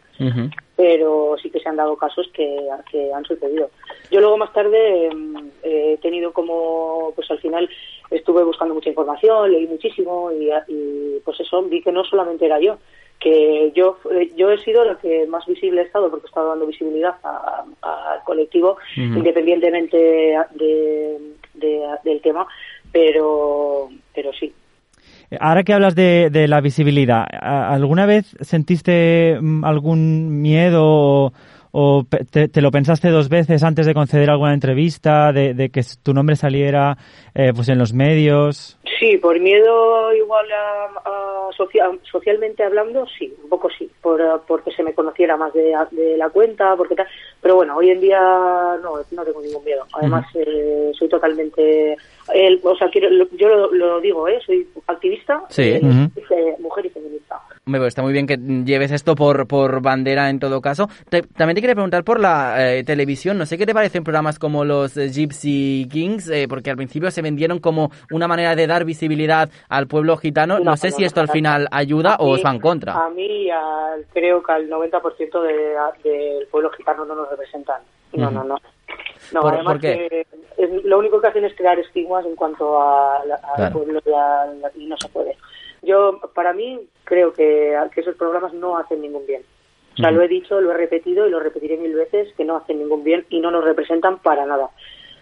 pero 0.75 1.35
sí 1.41 1.49
que 1.49 1.59
se 1.59 1.67
han 1.69 1.75
dado 1.75 1.97
casos 1.97 2.29
que, 2.33 2.57
que 2.91 3.11
han 3.13 3.25
sucedido. 3.25 3.69
Yo 4.11 4.19
luego 4.21 4.37
más 4.37 4.53
tarde 4.53 5.09
mm, 5.13 5.37
eh, 5.63 5.93
he 5.93 5.97
tenido 5.97 6.31
como, 6.33 7.11
pues 7.15 7.29
al 7.31 7.39
final 7.39 7.69
estuve 8.11 8.43
buscando 8.43 8.73
mucha 8.75 8.89
información, 8.89 9.51
leí 9.51 9.67
muchísimo 9.67 10.31
y, 10.31 10.49
y, 10.67 11.19
pues 11.25 11.39
eso, 11.39 11.61
vi 11.63 11.81
que 11.81 11.91
no 11.91 12.03
solamente 12.03 12.45
era 12.45 12.59
yo, 12.59 12.77
que 13.19 13.71
yo 13.75 13.97
eh, 14.11 14.31
yo 14.37 14.49
he 14.51 14.57
sido 14.59 14.85
la 14.85 14.95
que 14.97 15.27
más 15.27 15.45
visible 15.45 15.81
he 15.81 15.85
estado 15.85 16.09
porque 16.09 16.27
he 16.27 16.29
estado 16.29 16.49
dando 16.49 16.65
visibilidad 16.67 17.15
al 17.81 18.23
colectivo 18.23 18.77
independientemente 19.17 19.97
de, 19.97 21.19
de- 21.55 21.87
del 22.05 22.21
tema, 22.21 22.47
pero 22.91 23.89
pero 24.13 24.31
sí. 24.33 24.53
Ahora 25.39 25.63
que 25.63 25.73
hablas 25.73 25.93
de, 25.95 26.29
de 26.31 26.47
la 26.47 26.59
visibilidad, 26.59 27.23
¿a- 27.31 27.71
¿alguna 27.73 28.05
vez 28.07 28.35
sentiste 28.41 29.37
mm, 29.39 29.63
algún 29.63 30.41
miedo 30.41 30.81
o, 30.83 31.33
o 31.71 32.03
te, 32.31 32.47
te 32.47 32.61
lo 32.61 32.71
pensaste 32.71 33.09
dos 33.09 33.29
veces 33.29 33.63
antes 33.63 33.85
de 33.85 33.93
conceder 33.93 34.31
alguna 34.31 34.55
entrevista, 34.55 35.31
de, 35.31 35.53
de 35.53 35.69
que 35.69 35.81
tu 36.01 36.13
nombre 36.15 36.35
saliera 36.35 36.97
eh, 37.35 37.51
pues 37.55 37.69
en 37.69 37.77
los 37.77 37.93
medios? 37.93 38.75
Sí, 38.99 39.17
por 39.17 39.39
miedo 39.39 40.11
igual 40.13 40.45
a, 40.51 40.85
a 41.05 41.49
socia- 41.55 41.91
socialmente 42.11 42.63
hablando, 42.63 43.05
sí, 43.17 43.31
un 43.43 43.49
poco 43.49 43.69
sí, 43.77 43.89
por, 44.01 44.19
porque 44.47 44.71
se 44.71 44.81
me 44.83 44.93
conociera 44.95 45.37
más 45.37 45.53
de, 45.53 45.73
de 45.91 46.17
la 46.17 46.29
cuenta, 46.29 46.75
porque 46.75 46.95
tal. 46.95 47.07
Pero 47.39 47.55
bueno, 47.55 47.77
hoy 47.77 47.91
en 47.91 48.01
día 48.01 48.19
no, 48.19 48.93
no 49.11 49.23
tengo 49.23 49.41
ningún 49.41 49.63
miedo. 49.63 49.85
Además, 49.93 50.25
eh, 50.33 50.91
soy 50.97 51.07
totalmente, 51.07 51.95
el- 52.33 52.59
o 52.63 52.75
sea, 52.75 52.89
quiero, 52.89 53.09
lo- 53.09 53.29
yo 53.37 53.47
lo, 53.47 53.73
lo 53.73 54.01
digo, 54.01 54.27
¿eh? 54.27 54.39
soy 54.45 54.67
activista, 54.87 55.43
Sí. 55.49 55.63
eh, 55.63 55.79
Ujú. 55.83 56.33
eh, 56.35 56.55
mujer 56.59 56.85
y 56.85 56.89
feminista. 56.89 57.39
Pues 57.65 57.83
está 57.83 58.01
muy 58.01 58.13
bien 58.13 58.25
que 58.25 58.37
lleves 58.37 58.91
esto 58.91 59.13
por, 59.15 59.45
por 59.47 59.81
bandera 59.81 60.29
en 60.31 60.39
todo 60.39 60.59
caso. 60.59 60.87
Te- 61.09 61.21
también 61.21 61.53
te 61.55 61.61
quería 61.61 61.75
preguntar 61.75 62.03
por 62.03 62.19
la 62.19 62.55
eh, 62.73 62.83
televisión. 62.83 63.37
No 63.37 63.45
sé 63.45 63.57
qué 63.59 63.65
te 63.67 63.73
parecen 63.75 64.03
programas 64.03 64.39
como 64.39 64.65
los 64.65 64.97
eh, 64.97 65.09
Gypsy 65.09 65.87
Kings, 65.91 66.29
eh, 66.31 66.47
porque 66.49 66.71
al 66.71 66.77
principio 66.77 67.11
se 67.11 67.21
vendieron 67.21 67.59
como 67.59 67.91
una 68.11 68.27
manera 68.27 68.55
de 68.55 68.65
dar 68.65 68.85
visibilidad 68.85 69.49
al 69.69 69.87
pueblo 69.87 70.17
gitano. 70.17 70.57
No, 70.57 70.65
No, 70.71 70.77
sé 70.77 70.89
si 70.91 71.03
esto 71.03 71.21
al 71.21 71.29
final 71.29 71.67
ayuda 71.71 72.13
A 72.15 72.17
o 72.23 72.25
mí- 72.27 72.33
os 72.33 72.45
va 72.45 72.51
en 72.51 72.59
contra. 72.59 72.93
A 73.05 73.09
mí 73.11 73.49
al- 73.51 74.05
creo 74.13 74.41
que 74.41 74.51
al 74.51 74.67
90% 74.67 75.41
de- 75.43 75.75
del 76.03 76.47
pueblo 76.47 76.69
gitano 76.71 77.05
no 77.05 77.13
nos 77.15 77.29
representan. 77.29 77.81
No, 78.13 78.31
no, 78.31 78.43
no. 78.43 78.57
No, 79.33 79.41
¿Por- 79.41 79.53
además 79.53 79.73
por 79.73 79.81
qué? 79.81 80.07
que 80.09 80.25
es- 80.57 80.83
lo 80.85 80.97
único 80.99 81.21
que 81.21 81.27
hacen 81.27 81.45
es 81.45 81.55
crear 81.55 81.77
estigmas 81.79 82.25
en 82.25 82.35
cuanto 82.35 82.81
a 82.81 83.23
la- 83.25 83.35
al 83.35 83.55
Claro. 83.55 83.73
pueblo 83.79 84.01
y, 84.05 84.09
a- 84.11 84.71
y 84.75 84.85
no 84.87 84.97
se 84.97 85.07
puede. 85.09 85.35
Yo, 85.83 86.19
para 86.33 86.53
mí, 86.53 86.79
creo 87.03 87.31
que, 87.33 87.75
que 87.93 88.01
esos 88.01 88.15
programas 88.15 88.53
no 88.53 88.77
hacen 88.77 89.01
ningún 89.01 89.25
bien. 89.27 89.43
O 89.93 90.01
sea, 90.01 90.11
lo 90.11 90.21
he 90.21 90.27
dicho, 90.29 90.59
lo 90.61 90.71
he 90.71 90.77
repetido 90.77 91.27
y 91.27 91.31
lo 91.31 91.39
repetiré 91.41 91.77
mil 91.77 91.93
veces, 91.93 92.29
que 92.37 92.45
no 92.45 92.55
hacen 92.57 92.79
ningún 92.79 93.03
bien 93.03 93.25
y 93.29 93.39
no 93.41 93.51
nos 93.51 93.63
representan 93.65 94.19
para 94.19 94.45
nada. 94.45 94.69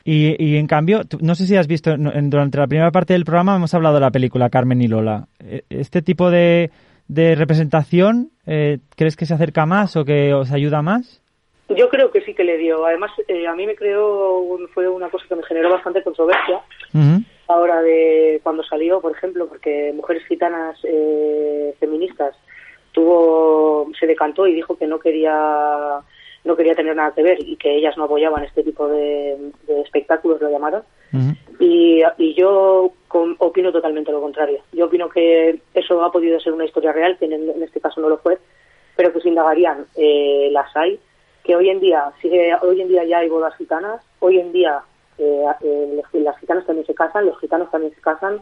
Y, 0.04 0.36
y 0.44 0.58
en 0.58 0.68
cambio, 0.68 1.02
no 1.20 1.36
sé 1.36 1.46
si 1.48 1.58
has 1.58 1.68
visto, 1.68 1.96
durante 1.98 2.58
la 2.58 2.68
primera 2.68 2.92
parte 2.92 3.14
del 3.14 3.26
programa 3.26 3.56
hemos 3.56 3.74
hablado 3.74 3.96
de 3.96 4.02
la 4.02 4.12
película 4.12 4.50
Carmen 4.50 4.82
y 4.82 4.88
Lola. 4.88 5.28
Eh, 5.40 5.64
¿Este 5.70 6.02
tipo 6.02 6.30
de, 6.30 6.70
de 7.08 7.36
representación 7.36 8.30
eh, 8.46 8.78
crees 8.96 9.16
que 9.18 9.26
se 9.26 9.34
acerca 9.34 9.66
más 9.66 9.96
o 9.96 10.06
que 10.06 10.34
os 10.34 10.52
ayuda 10.52 10.82
más? 10.82 11.22
Yo 11.70 11.90
creo 11.90 12.12
que 12.12 12.22
sí 12.22 12.34
que 12.34 12.44
le 12.46 12.58
dio. 12.58 12.86
Además, 12.86 13.12
eh, 13.28 13.46
a 13.48 13.54
mí 13.54 13.66
me 13.68 13.76
creó, 13.76 14.40
un- 14.40 14.68
fue 14.70 14.88
una 14.88 15.10
cosa 15.10 15.26
que 15.28 15.36
me 15.36 15.44
generó 15.44 15.70
bastante 15.72 16.02
controversia. 16.04 16.62
ahora 17.50 17.82
de 17.82 18.40
cuando 18.44 18.64
salió, 18.64 19.00
por 19.02 19.12
ejemplo, 19.14 19.48
porque 19.48 19.92
Mujeres 19.96 20.26
Gitanas 20.28 20.78
eh, 20.84 21.74
Feministas 21.80 22.36
tuvo 22.94 23.90
se 24.00 24.08
decantó 24.08 24.48
y 24.48 24.54
dijo 24.54 24.76
que 24.78 24.88
no 24.88 25.00
quería 25.00 26.00
no 26.44 26.56
quería 26.56 26.76
tener 26.76 26.96
nada 26.96 27.14
que 27.14 27.24
ver 27.24 27.38
y 27.42 27.58
que 27.58 27.76
ellas 27.76 27.98
no 27.98 28.06
apoyaban 28.06 28.44
este 28.44 28.64
tipo 28.64 28.88
de, 28.88 29.38
de 29.68 29.82
espectáculos, 29.82 30.40
lo 30.42 30.50
llamaron. 30.50 30.84
Y, 31.60 32.02
y 32.18 32.34
yo 32.36 32.92
con- 33.10 33.36
opino 33.40 33.72
totalmente 33.74 34.12
lo 34.14 34.22
contrario. 34.22 34.60
Yo 34.72 34.86
opino 34.86 35.10
que 35.10 35.60
eso 35.74 36.02
ha 36.04 36.12
podido 36.12 36.40
ser 36.40 36.54
una 36.54 36.64
historia 36.66 36.94
real, 36.94 37.18
que 37.18 37.26
en, 37.26 37.34
en 37.34 37.64
este 37.64 37.82
caso 37.82 38.00
no 38.00 38.08
lo 38.08 38.18
fue, 38.20 38.38
pero 38.96 39.12
que 39.12 39.20
se 39.20 39.28
indagarían 39.30 39.86
eh, 39.98 40.48
las 40.52 40.74
hay, 40.78 41.00
que 41.48 41.56
hoy 41.56 41.70
en 41.70 41.80
día 41.80 42.12
sigue, 42.22 42.54
hoy 42.62 42.82
en 42.82 42.90
día 42.90 43.06
ya 43.06 43.20
hay 43.20 43.30
bodas 43.30 43.56
gitanas, 43.56 44.04
hoy 44.20 44.38
en 44.38 44.52
día 44.52 44.82
eh, 45.18 45.46
eh, 45.62 46.04
las 46.12 46.38
gitanas 46.40 46.66
también 46.66 46.86
se 46.86 46.94
casan, 46.94 47.26
los 47.26 47.40
gitanos 47.40 47.72
también 47.72 47.96
se 47.96 48.02
casan 48.02 48.42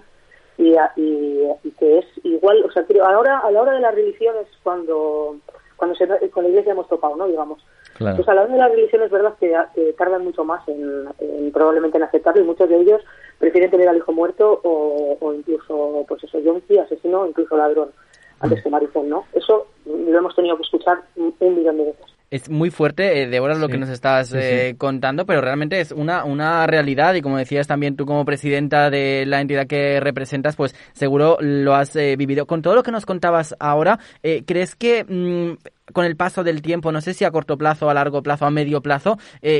y, 0.58 0.74
y, 0.96 1.48
y 1.63 1.72
que 1.78 2.00
es 2.00 2.06
igual, 2.24 2.65
o 2.65 2.72
sea, 2.72 2.84
creo, 2.84 3.06
ahora 3.06 3.39
a 3.39 3.52
la 3.52 3.62
hora 3.62 3.74
de 3.74 3.80
la 3.80 3.91
religión 3.91 4.36
es 4.41 4.48
cuando 4.63 5.36
cuando 5.76 5.96
se, 5.96 6.08
con 6.32 6.44
la 6.46 6.50
iglesia 6.50 6.72
hemos 6.72 6.88
topado, 6.88 7.15
¿no? 7.15 7.28
Digamos. 7.28 7.63
Claro. 7.98 8.15
Pues 8.15 8.28
a 8.28 8.34
la 8.34 8.41
hora 8.41 8.54
de 8.54 8.58
la 8.58 8.70
religión 8.70 9.04
es 9.04 9.12
verdad 9.12 9.36
que, 9.39 9.54
que 9.76 9.94
tardan 9.94 10.24
mucho 10.24 10.44
más 10.44 10.68
en, 10.68 11.06
en 11.20 11.52
probablemente 11.52 11.98
en 11.98 12.04
aceptarlo 12.04 12.41
y 12.41 12.46
muchos 12.46 12.68
de 12.70 12.78
ellos 12.78 13.02
prefieren 13.38 13.70
tener 13.70 13.88
al 13.88 13.98
hijo 13.98 14.12
muerto 14.13 14.62
o, 14.63 15.18
o 15.20 15.34
incluso, 15.34 16.06
pues 16.08 16.24
eso, 16.24 16.39
yonki, 16.39 16.78
asesino, 16.78 17.28
incluso 17.28 17.56
ladrón, 17.56 17.91
antes 18.39 18.63
que 18.63 18.70
maricón, 18.70 19.10
¿no? 19.10 19.26
Eso 19.34 19.68
lo 19.86 20.18
hemos 20.18 20.36
tenido 20.36 20.56
que 20.56 20.63
escuchar 20.63 21.04
un 21.15 21.56
millón 21.56 21.78
de 21.78 21.86
veces. 21.86 22.14
Es 22.32 22.50
muy 22.50 22.72
fuerte, 22.72 23.22
eh, 23.22 23.28
Débora, 23.28 23.54
lo 23.56 23.70
que 23.70 23.78
nos 23.78 23.90
estás 23.90 24.30
Sí, 24.30 24.34
sí. 24.34 24.40
eh, 24.42 24.76
contando, 24.78 25.26
pero 25.26 25.42
realmente 25.42 25.80
es 25.80 25.92
una, 25.92 26.26
una 26.26 26.66
realidad 26.66 27.14
y 27.14 27.22
como 27.22 27.38
decías 27.38 27.68
también 27.68 27.96
tú 27.96 28.06
como 28.06 28.26
presidenta 28.26 28.90
de 28.90 29.26
la 29.28 29.42
entidad 29.42 29.68
que 29.68 30.00
representas, 30.00 30.56
pues 30.56 30.76
seguro 30.94 31.38
lo 31.40 31.76
has 31.76 31.96
eh, 31.96 32.16
vivido. 32.18 32.48
Con 32.48 32.64
todo 32.64 32.74
lo 32.76 32.82
que 32.84 32.92
nos 32.92 33.06
contabas 33.06 33.56
ahora, 33.60 34.00
eh, 34.24 34.44
¿crees 34.46 34.76
que 34.76 35.04
mm, 35.04 35.92
con 35.94 36.06
el 36.06 36.16
paso 36.16 36.44
del 36.44 36.64
tiempo, 36.64 36.92
no 36.92 37.00
sé 37.00 37.14
si 37.14 37.26
a 37.26 37.32
corto 37.32 37.58
plazo, 37.60 37.90
a 37.92 37.94
largo 37.94 38.24
plazo, 38.24 38.46
a 38.48 38.50
medio 38.52 38.82
plazo, 38.82 39.20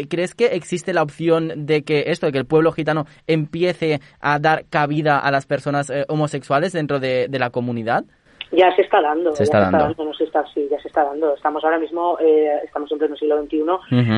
¿crees 0.10 0.34
que 0.34 0.48
existe 0.48 0.92
la 0.92 1.04
opción 1.04 1.68
de 1.68 1.84
que 1.84 2.06
esto, 2.08 2.26
de 2.26 2.32
que 2.32 2.40
el 2.40 2.48
pueblo 2.48 2.72
gitano 2.72 3.06
empiece 3.28 4.02
a 4.20 4.40
dar 4.40 4.66
cabida 4.72 5.20
a 5.20 5.30
las 5.30 5.46
personas 5.46 5.94
homosexuales 6.08 6.74
dentro 6.74 7.00
de, 7.00 7.28
de 7.30 7.40
la 7.40 7.52
comunidad? 7.52 8.06
Ya 8.56 8.76
se 8.76 8.82
está 8.84 9.02
dando, 9.02 9.32
Se 9.34 9.40
ya 9.40 9.44
está 9.46 9.60
se 9.60 9.66
está 9.66 9.78
dando. 9.78 9.96
dando, 9.96 10.04
no 10.06 10.14
se 10.14 10.24
está, 10.24 10.46
sí, 10.54 10.68
ya 10.70 10.80
se 10.82 10.88
está 10.88 11.04
dando. 11.04 11.34
Estamos 11.34 11.64
ahora 11.64 11.80
mismo, 11.80 12.18
eh, 12.20 12.60
estamos 12.64 12.92
en 12.92 12.98
pleno 13.00 13.16
siglo 13.16 13.42
XXI 13.44 13.64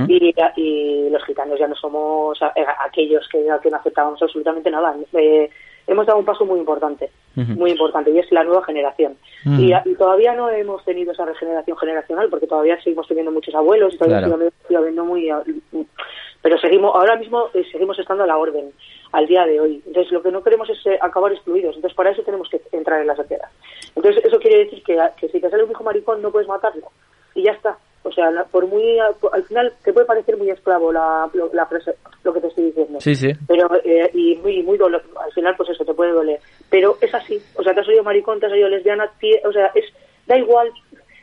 y, 0.07 0.33
y 0.55 1.09
los 1.09 1.23
gitanos 1.25 1.59
ya 1.59 1.67
no 1.67 1.75
somos 1.75 2.41
a- 2.41 2.53
aquellos 2.85 3.27
que, 3.29 3.45
que 3.61 3.69
no 3.71 3.77
aceptábamos 3.77 4.21
absolutamente 4.21 4.69
nada. 4.71 4.95
Eh, 5.13 5.49
hemos 5.87 6.05
dado 6.05 6.19
un 6.19 6.25
paso 6.25 6.45
muy 6.45 6.59
importante, 6.59 7.09
muy 7.35 7.71
importante, 7.71 8.11
y 8.11 8.19
es 8.19 8.29
la 8.31 8.43
nueva 8.43 8.63
generación. 8.65 9.15
Ujú. 9.45 9.61
y, 9.61 9.73
y 9.85 9.95
todavía 9.95 10.33
no 10.33 10.49
hemos 10.49 10.83
tenido 10.83 11.13
esa 11.13 11.23
regeneración 11.25 11.77
generacional, 11.77 12.29
porque 12.29 12.47
todavía 12.47 12.77
seguimos 12.81 13.07
teniendo 13.07 13.31
muchos 13.31 13.55
abuelos 13.55 13.93
y 13.93 13.97
todavía 13.97 14.27
Claro. 14.27 14.51
sigue, 14.67 14.77
habiendo 14.77 15.05
muy... 15.05 15.29
Pero 16.41 16.57
seguimos, 16.59 16.93
ahora 16.95 17.15
mismo 17.15 17.47
eh, 17.53 17.65
seguimos 17.71 17.97
estando 17.99 18.23
a 18.23 18.27
la 18.27 18.37
orden, 18.37 18.71
al 19.11 19.25
día 19.27 19.45
de 19.45 19.59
hoy. 19.59 19.81
Entonces 19.87 20.11
lo 20.11 20.21
que 20.21 20.31
no 20.31 20.43
queremos 20.43 20.69
es 20.69 20.85
eh, 20.85 20.97
acabar 21.01 21.31
excluidos, 21.33 21.75
entonces 21.75 21.95
para 21.95 22.11
eso 22.11 22.21
tenemos 22.21 22.47
que 22.49 22.61
entrar 22.71 23.01
en 23.01 23.07
la 23.07 23.15
sociedad. 23.15 23.47
Entonces 23.95 24.23
quiere 24.47 24.63
decir 24.65 24.83
que, 24.83 24.97
que 25.19 25.29
si 25.29 25.39
te 25.39 25.49
sale 25.49 25.63
un 25.63 25.71
hijo 25.71 25.83
maricón 25.83 26.21
no 26.21 26.31
puedes 26.31 26.47
matarlo, 26.47 26.87
y 27.35 27.43
ya 27.43 27.51
está. 27.51 27.77
O 28.03 28.11
sea, 28.11 28.31
la- 28.31 28.45
por 28.45 28.65
muy 28.67 28.99
al 28.99 29.43
final 29.43 29.73
te 29.83 29.91
puede 29.91 30.05
parecer 30.05 30.37
muy 30.37 30.49
esclavo 30.49 30.93
la, 30.93 31.29
lo, 31.33 31.49
la 31.53 31.65
frase- 31.67 31.95
lo 32.23 32.33
que 32.33 32.39
te 32.39 32.47
estoy 32.47 32.65
diciendo. 32.65 33.01
Sí, 33.01 33.15
sí. 33.15 33.31
Pero, 33.47 33.69
eh, 33.83 34.09
y 34.13 34.35
muy, 34.37 34.63
muy 34.63 34.77
dolor, 34.77 35.03
al 35.21 35.31
final, 35.33 35.55
pues 35.57 35.69
eso, 35.69 35.83
te 35.83 35.93
puede 35.93 36.11
doler. 36.13 36.39
Pero 36.69 36.97
es 37.01 37.13
así, 37.13 37.41
o 37.55 37.63
sea, 37.63 37.73
te 37.73 37.81
has 37.81 37.85
salido 37.85 38.03
maricón, 38.03 38.39
te 38.39 38.45
has 38.45 38.51
salido 38.51 38.69
lesbiana, 38.69 39.11
o 39.45 39.51
sea, 39.51 39.71
es, 39.75 39.85
da 40.25 40.37
igual 40.37 40.71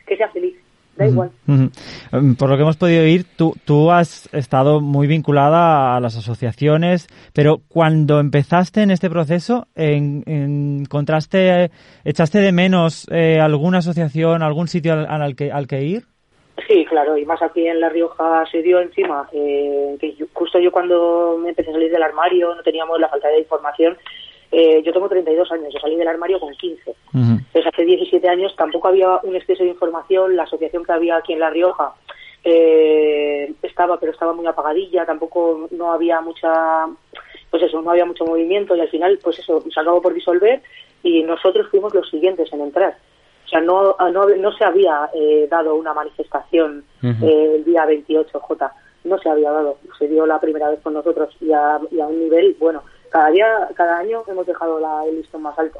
que 0.05 0.15
sea 0.17 0.29
feliz, 0.29 0.55
da 0.97 1.05
igual. 1.07 1.31
Em, 1.47 2.35
Por 2.35 2.49
lo 2.49 2.55
que 2.55 2.61
hemos 2.63 2.77
podido 2.77 3.03
oír, 3.03 3.25
tú, 3.35 3.53
tú 3.65 3.91
has 3.91 4.27
estado 4.33 4.79
muy 4.81 5.07
vinculada 5.07 5.95
a 5.95 5.99
las 5.99 6.15
asociaciones, 6.17 7.07
pero 7.33 7.57
cuando 7.67 8.19
empezaste 8.19 8.81
en 8.81 8.91
este 8.91 9.09
proceso, 9.09 9.67
en- 9.75 10.23
¿encontraste, 10.25 11.71
echaste 12.03 12.39
de 12.39 12.51
menos 12.51 13.07
eh, 13.11 13.39
alguna 13.39 13.79
asociación, 13.79 14.41
algún 14.43 14.67
sitio 14.67 14.93
al, 14.93 15.05
al 15.21 15.35
que, 15.35 15.51
al 15.51 15.67
que 15.67 15.81
ir? 15.83 16.03
Sí, 16.69 16.85
claro, 16.89 17.17
y 17.17 17.25
más 17.25 17.41
aquí 17.41 17.67
en 17.67 17.81
La 17.81 17.89
Rioja 17.89 18.43
se 18.49 18.61
dio 18.61 18.79
encima, 18.79 19.27
eh, 19.33 19.97
que 19.99 20.15
yo- 20.15 20.25
justo 20.33 20.57
yo 20.59 20.71
cuando 20.71 21.37
me 21.41 21.49
empecé 21.49 21.69
a 21.69 21.73
salir 21.73 21.91
del 21.91 22.01
armario, 22.01 22.55
no 22.55 22.63
teníamos 22.63 22.97
la 22.99 23.09
falta 23.09 23.27
de 23.27 23.39
información, 23.39 23.97
eh, 24.57 24.81
yo 24.85 24.93
tengo 24.93 25.09
32 25.09 25.51
años, 25.51 25.73
yo 25.73 25.79
salí 25.81 25.97
del 25.97 26.07
armario 26.07 26.39
con 26.39 26.53
15. 26.53 26.95
Entonces, 27.13 27.67
hace 27.67 27.83
17 27.83 28.25
años 28.29 28.55
tampoco 28.55 28.87
había 28.87 29.19
un 29.23 29.35
exceso 29.35 29.63
de 29.65 29.71
información. 29.71 30.37
La 30.37 30.43
asociación 30.43 30.85
que 30.85 30.93
había 30.93 31.17
aquí 31.17 31.33
en 31.33 31.39
La 31.39 31.49
Rioja 31.49 31.93
eh, 32.41 33.53
estaba, 33.61 33.99
pero 33.99 34.13
estaba 34.13 34.31
muy 34.31 34.47
apagadilla. 34.47 35.05
Tampoco 35.05 35.67
no 35.71 35.91
había 35.91 36.21
mucha, 36.21 36.85
pues 37.49 37.63
eso, 37.63 37.81
no 37.81 37.91
había 37.91 38.05
mucho 38.05 38.23
movimiento 38.23 38.77
y 38.77 38.79
al 38.79 38.87
final, 38.87 39.19
pues 39.21 39.39
eso, 39.39 39.61
se 39.69 39.77
acabó 39.77 40.01
por 40.01 40.13
disolver 40.13 40.61
y 41.03 41.21
nosotros 41.23 41.67
fuimos 41.69 41.93
los 41.93 42.09
siguientes 42.09 42.47
en 42.53 42.61
entrar. 42.61 42.95
O 43.43 43.49
sea, 43.49 43.59
no, 43.59 43.97
no, 44.13 44.25
no 44.25 44.51
se 44.53 44.63
había 44.63 45.09
eh, 45.13 45.49
dado 45.51 45.75
una 45.75 45.93
manifestación 45.93 46.85
eh, 47.03 47.55
el 47.55 47.65
día 47.65 47.85
28J. 47.85 48.71
No 49.03 49.17
se 49.17 49.27
había 49.27 49.51
dado. 49.51 49.79
Se 49.99 50.07
dio 50.07 50.25
la 50.25 50.39
primera 50.39 50.69
vez 50.69 50.79
con 50.79 50.93
nosotros 50.93 51.35
y 51.41 51.51
a, 51.51 51.77
y 51.91 51.99
a 51.99 52.07
un 52.07 52.19
nivel, 52.21 52.55
bueno, 52.57 52.83
cada 53.15 53.29
día, 53.31 53.45
cada 53.75 53.97
año 53.99 54.23
hemos 54.27 54.45
dejado 54.45 54.77
la, 54.79 55.05
el 55.05 55.15
listón 55.17 55.41
más 55.41 55.57
alto. 55.57 55.79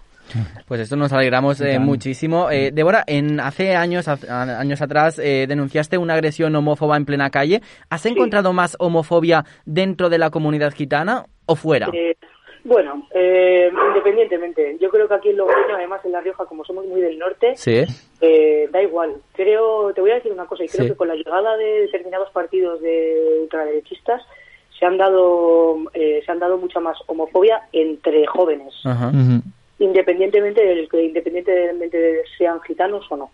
Pues 0.68 0.80
esto 0.80 0.96
nos 0.96 1.12
alegramos 1.12 1.60
eh, 1.60 1.80
muchísimo. 1.80 2.50
Eh, 2.50 2.72
Débora, 2.74 3.04
en, 3.08 3.40
hace 3.42 3.76
años, 3.76 4.08
a- 4.08 4.60
años 4.60 4.82
atrás 4.82 5.20
eh, 5.20 5.46
denunciaste 5.48 5.98
una 5.98 6.14
agresión 6.14 6.56
homófoba 6.56 6.96
en 6.98 7.06
plena 7.06 7.30
calle. 7.30 7.62
¿Has 7.90 8.06
encontrado 8.06 8.54
más 8.54 8.78
homofobia 8.80 9.44
dentro 9.66 10.10
de 10.10 10.18
la 10.18 10.30
comunidad 10.30 10.72
gitana 10.74 11.26
o 11.46 11.56
fuera? 11.58 11.90
Eh, 11.94 12.16
bueno, 12.64 13.06
eh, 13.14 13.70
independientemente, 13.90 14.78
yo 14.82 14.90
creo 14.90 15.08
que 15.08 15.14
aquí 15.14 15.30
en 15.30 15.38
Logroño, 15.38 15.76
además 15.76 16.02
en 16.06 16.14
La 16.14 16.22
Rioja, 16.22 16.46
como 16.46 16.64
somos 16.66 16.86
muy 16.88 17.02
del 17.02 17.20
norte, 17.20 17.54
Sí. 17.58 17.84
eh, 18.22 18.68
da 18.72 18.82
igual. 18.82 19.18
Creo, 19.34 19.94
te 19.94 20.02
voy 20.02 20.12
a 20.12 20.16
decir 20.16 20.32
una 20.32 20.46
cosa, 20.48 20.64
y 20.64 20.68
creo 20.70 20.86
Sí. 20.86 20.90
que 20.92 20.98
con 20.98 21.10
la 21.10 21.16
llegada 21.16 21.56
de 21.58 21.82
determinados 21.82 22.32
partidos 22.32 22.82
de 22.82 23.40
ultraderechistas 23.44 24.24
se 24.86 24.92
han 24.92 24.98
dado, 24.98 25.78
eh, 25.94 26.22
se 26.24 26.32
han 26.32 26.40
dado 26.40 26.58
mucha 26.58 26.80
más 26.80 26.98
homofobia 27.08 27.62
entre 27.74 28.26
jóvenes, 28.28 28.74
Ajá. 28.84 29.12
independientemente 29.80 30.64
del 30.64 30.88
que 30.88 31.04
independientemente 31.04 31.98
de 31.98 32.22
sean 32.38 32.62
gitanos 32.62 33.04
o 33.10 33.18
no. 33.18 33.30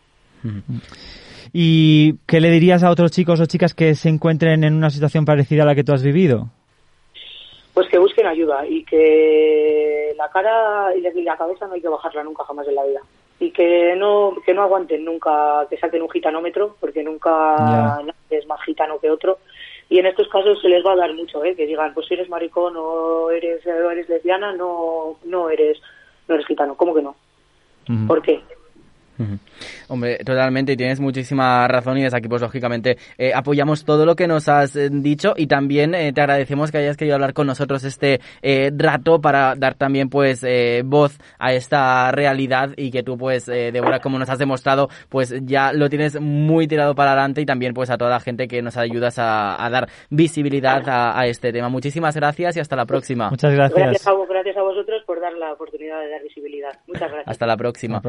¿Y 1.51 2.13
qué 2.25 2.39
le 2.39 2.49
dirías 2.49 2.83
a 2.83 2.89
otros 2.89 3.11
chicos 3.11 3.41
o 3.41 3.45
chicas 3.45 3.73
que 3.73 3.95
se 3.95 4.07
encuentren 4.07 4.63
en 4.63 4.75
una 4.75 4.89
situación 4.89 5.25
parecida 5.25 5.63
a 5.63 5.65
la 5.65 5.75
que 5.75 5.83
tú 5.83 5.91
has 5.91 6.03
vivido? 6.03 6.47
Pues 7.73 7.89
que 7.89 7.99
busquen 7.99 8.27
ayuda 8.27 8.65
y 8.65 8.85
que 8.85 10.13
la 10.17 10.29
cara 10.29 10.95
y 10.95 11.01
la, 11.01 11.37
cabeza 11.37 11.67
no 11.67 11.73
hay 11.73 11.81
que 11.81 11.89
bajarla 11.89 12.23
nunca 12.23 12.45
jamás 12.45 12.67
en 12.67 12.75
la 12.75 12.85
vida. 12.85 13.01
Y 13.39 13.51
que 13.51 13.95
no, 13.97 14.35
que 14.45 14.53
no 14.53 14.61
aguanten 14.61 15.03
nunca 15.03 15.65
que 15.69 15.77
saquen 15.77 16.03
un 16.03 16.09
gitanómetro, 16.09 16.77
porque 16.79 17.03
nunca 17.03 17.55
nadie 18.05 18.39
es 18.39 18.47
más 18.47 18.61
gitano 18.63 18.99
que 18.99 19.09
otro. 19.09 19.39
Y 19.91 19.99
en 19.99 20.05
estos 20.05 20.29
casos 20.29 20.61
se 20.61 20.69
les 20.69 20.85
va 20.85 20.93
a 20.93 20.95
dar 20.95 21.13
mucho, 21.13 21.43
¿eh? 21.43 21.53
que 21.53 21.67
digan, 21.67 21.93
pues 21.93 22.07
si 22.07 22.13
eres 22.13 22.29
maricón 22.29 22.75
o 22.77 23.29
eres, 23.29 23.63
o 23.67 23.91
eres 23.91 24.07
lesbiana, 24.07 24.53
no, 24.53 25.17
no 25.25 25.49
eres 25.49 25.81
no 26.29 26.35
eres 26.35 26.47
gitano. 26.47 26.75
¿Cómo 26.75 26.95
que 26.95 27.01
no? 27.01 27.15
¿Por 28.07 28.21
qué? 28.21 28.41
Hombre, 29.87 30.17
totalmente, 30.25 30.73
y 30.73 30.77
tienes 30.77 30.99
muchísima 30.99 31.67
razón 31.67 31.97
y 31.97 32.03
desde 32.03 32.17
aquí, 32.17 32.27
pues 32.27 32.41
lógicamente, 32.41 32.97
eh, 33.17 33.31
apoyamos 33.35 33.85
todo 33.85 34.05
lo 34.05 34.15
que 34.15 34.27
nos 34.27 34.47
has 34.49 34.75
eh, 34.75 34.89
dicho 34.91 35.33
y 35.37 35.47
también 35.47 35.93
eh, 35.93 36.11
te 36.13 36.21
agradecemos 36.21 36.71
que 36.71 36.79
hayas 36.79 36.97
querido 36.97 37.15
hablar 37.15 37.33
con 37.33 37.45
nosotros 37.47 37.83
este 37.83 38.19
eh, 38.41 38.71
rato 38.75 39.21
para 39.21 39.55
dar 39.55 39.75
también, 39.75 40.09
pues, 40.09 40.43
eh, 40.43 40.81
voz 40.85 41.19
a 41.37 41.53
esta 41.53 42.11
realidad 42.11 42.71
y 42.77 42.89
que 42.91 43.03
tú, 43.03 43.17
pues, 43.17 43.47
eh, 43.47 43.71
Débora, 43.71 43.99
como 43.99 44.17
nos 44.17 44.29
has 44.29 44.39
demostrado, 44.39 44.89
pues 45.09 45.33
ya 45.43 45.71
lo 45.73 45.89
tienes 45.89 46.19
muy 46.19 46.67
tirado 46.67 46.95
para 46.95 47.11
adelante 47.11 47.41
y 47.41 47.45
también, 47.45 47.73
pues, 47.73 47.89
a 47.89 47.97
toda 47.97 48.11
la 48.11 48.19
gente 48.19 48.47
que 48.47 48.61
nos 48.61 48.77
ayudas 48.77 49.19
a, 49.19 49.63
a 49.63 49.69
dar 49.69 49.87
visibilidad 50.09 50.87
a, 50.89 51.19
a 51.19 51.27
este 51.27 51.51
tema. 51.51 51.69
Muchísimas 51.69 52.15
gracias 52.15 52.57
y 52.57 52.59
hasta 52.59 52.75
la 52.75 52.85
próxima. 52.85 53.29
Muchas 53.29 53.53
Gracias 53.53 54.07
a, 54.07 54.13
vos- 54.13 54.27
gracias 54.27 54.57
a 54.57 54.61
vosotros 54.61 55.03
por 55.05 55.19
dar 55.21 55.33
la 55.33 55.53
oportunidad 55.53 55.99
de 55.99 56.09
dar 56.09 56.23
visibilidad. 56.23 56.71
Muchas 56.87 57.09
gracias. 57.11 57.27
Hasta 57.27 57.45
la 57.45 57.57
pròxima. 57.57 58.01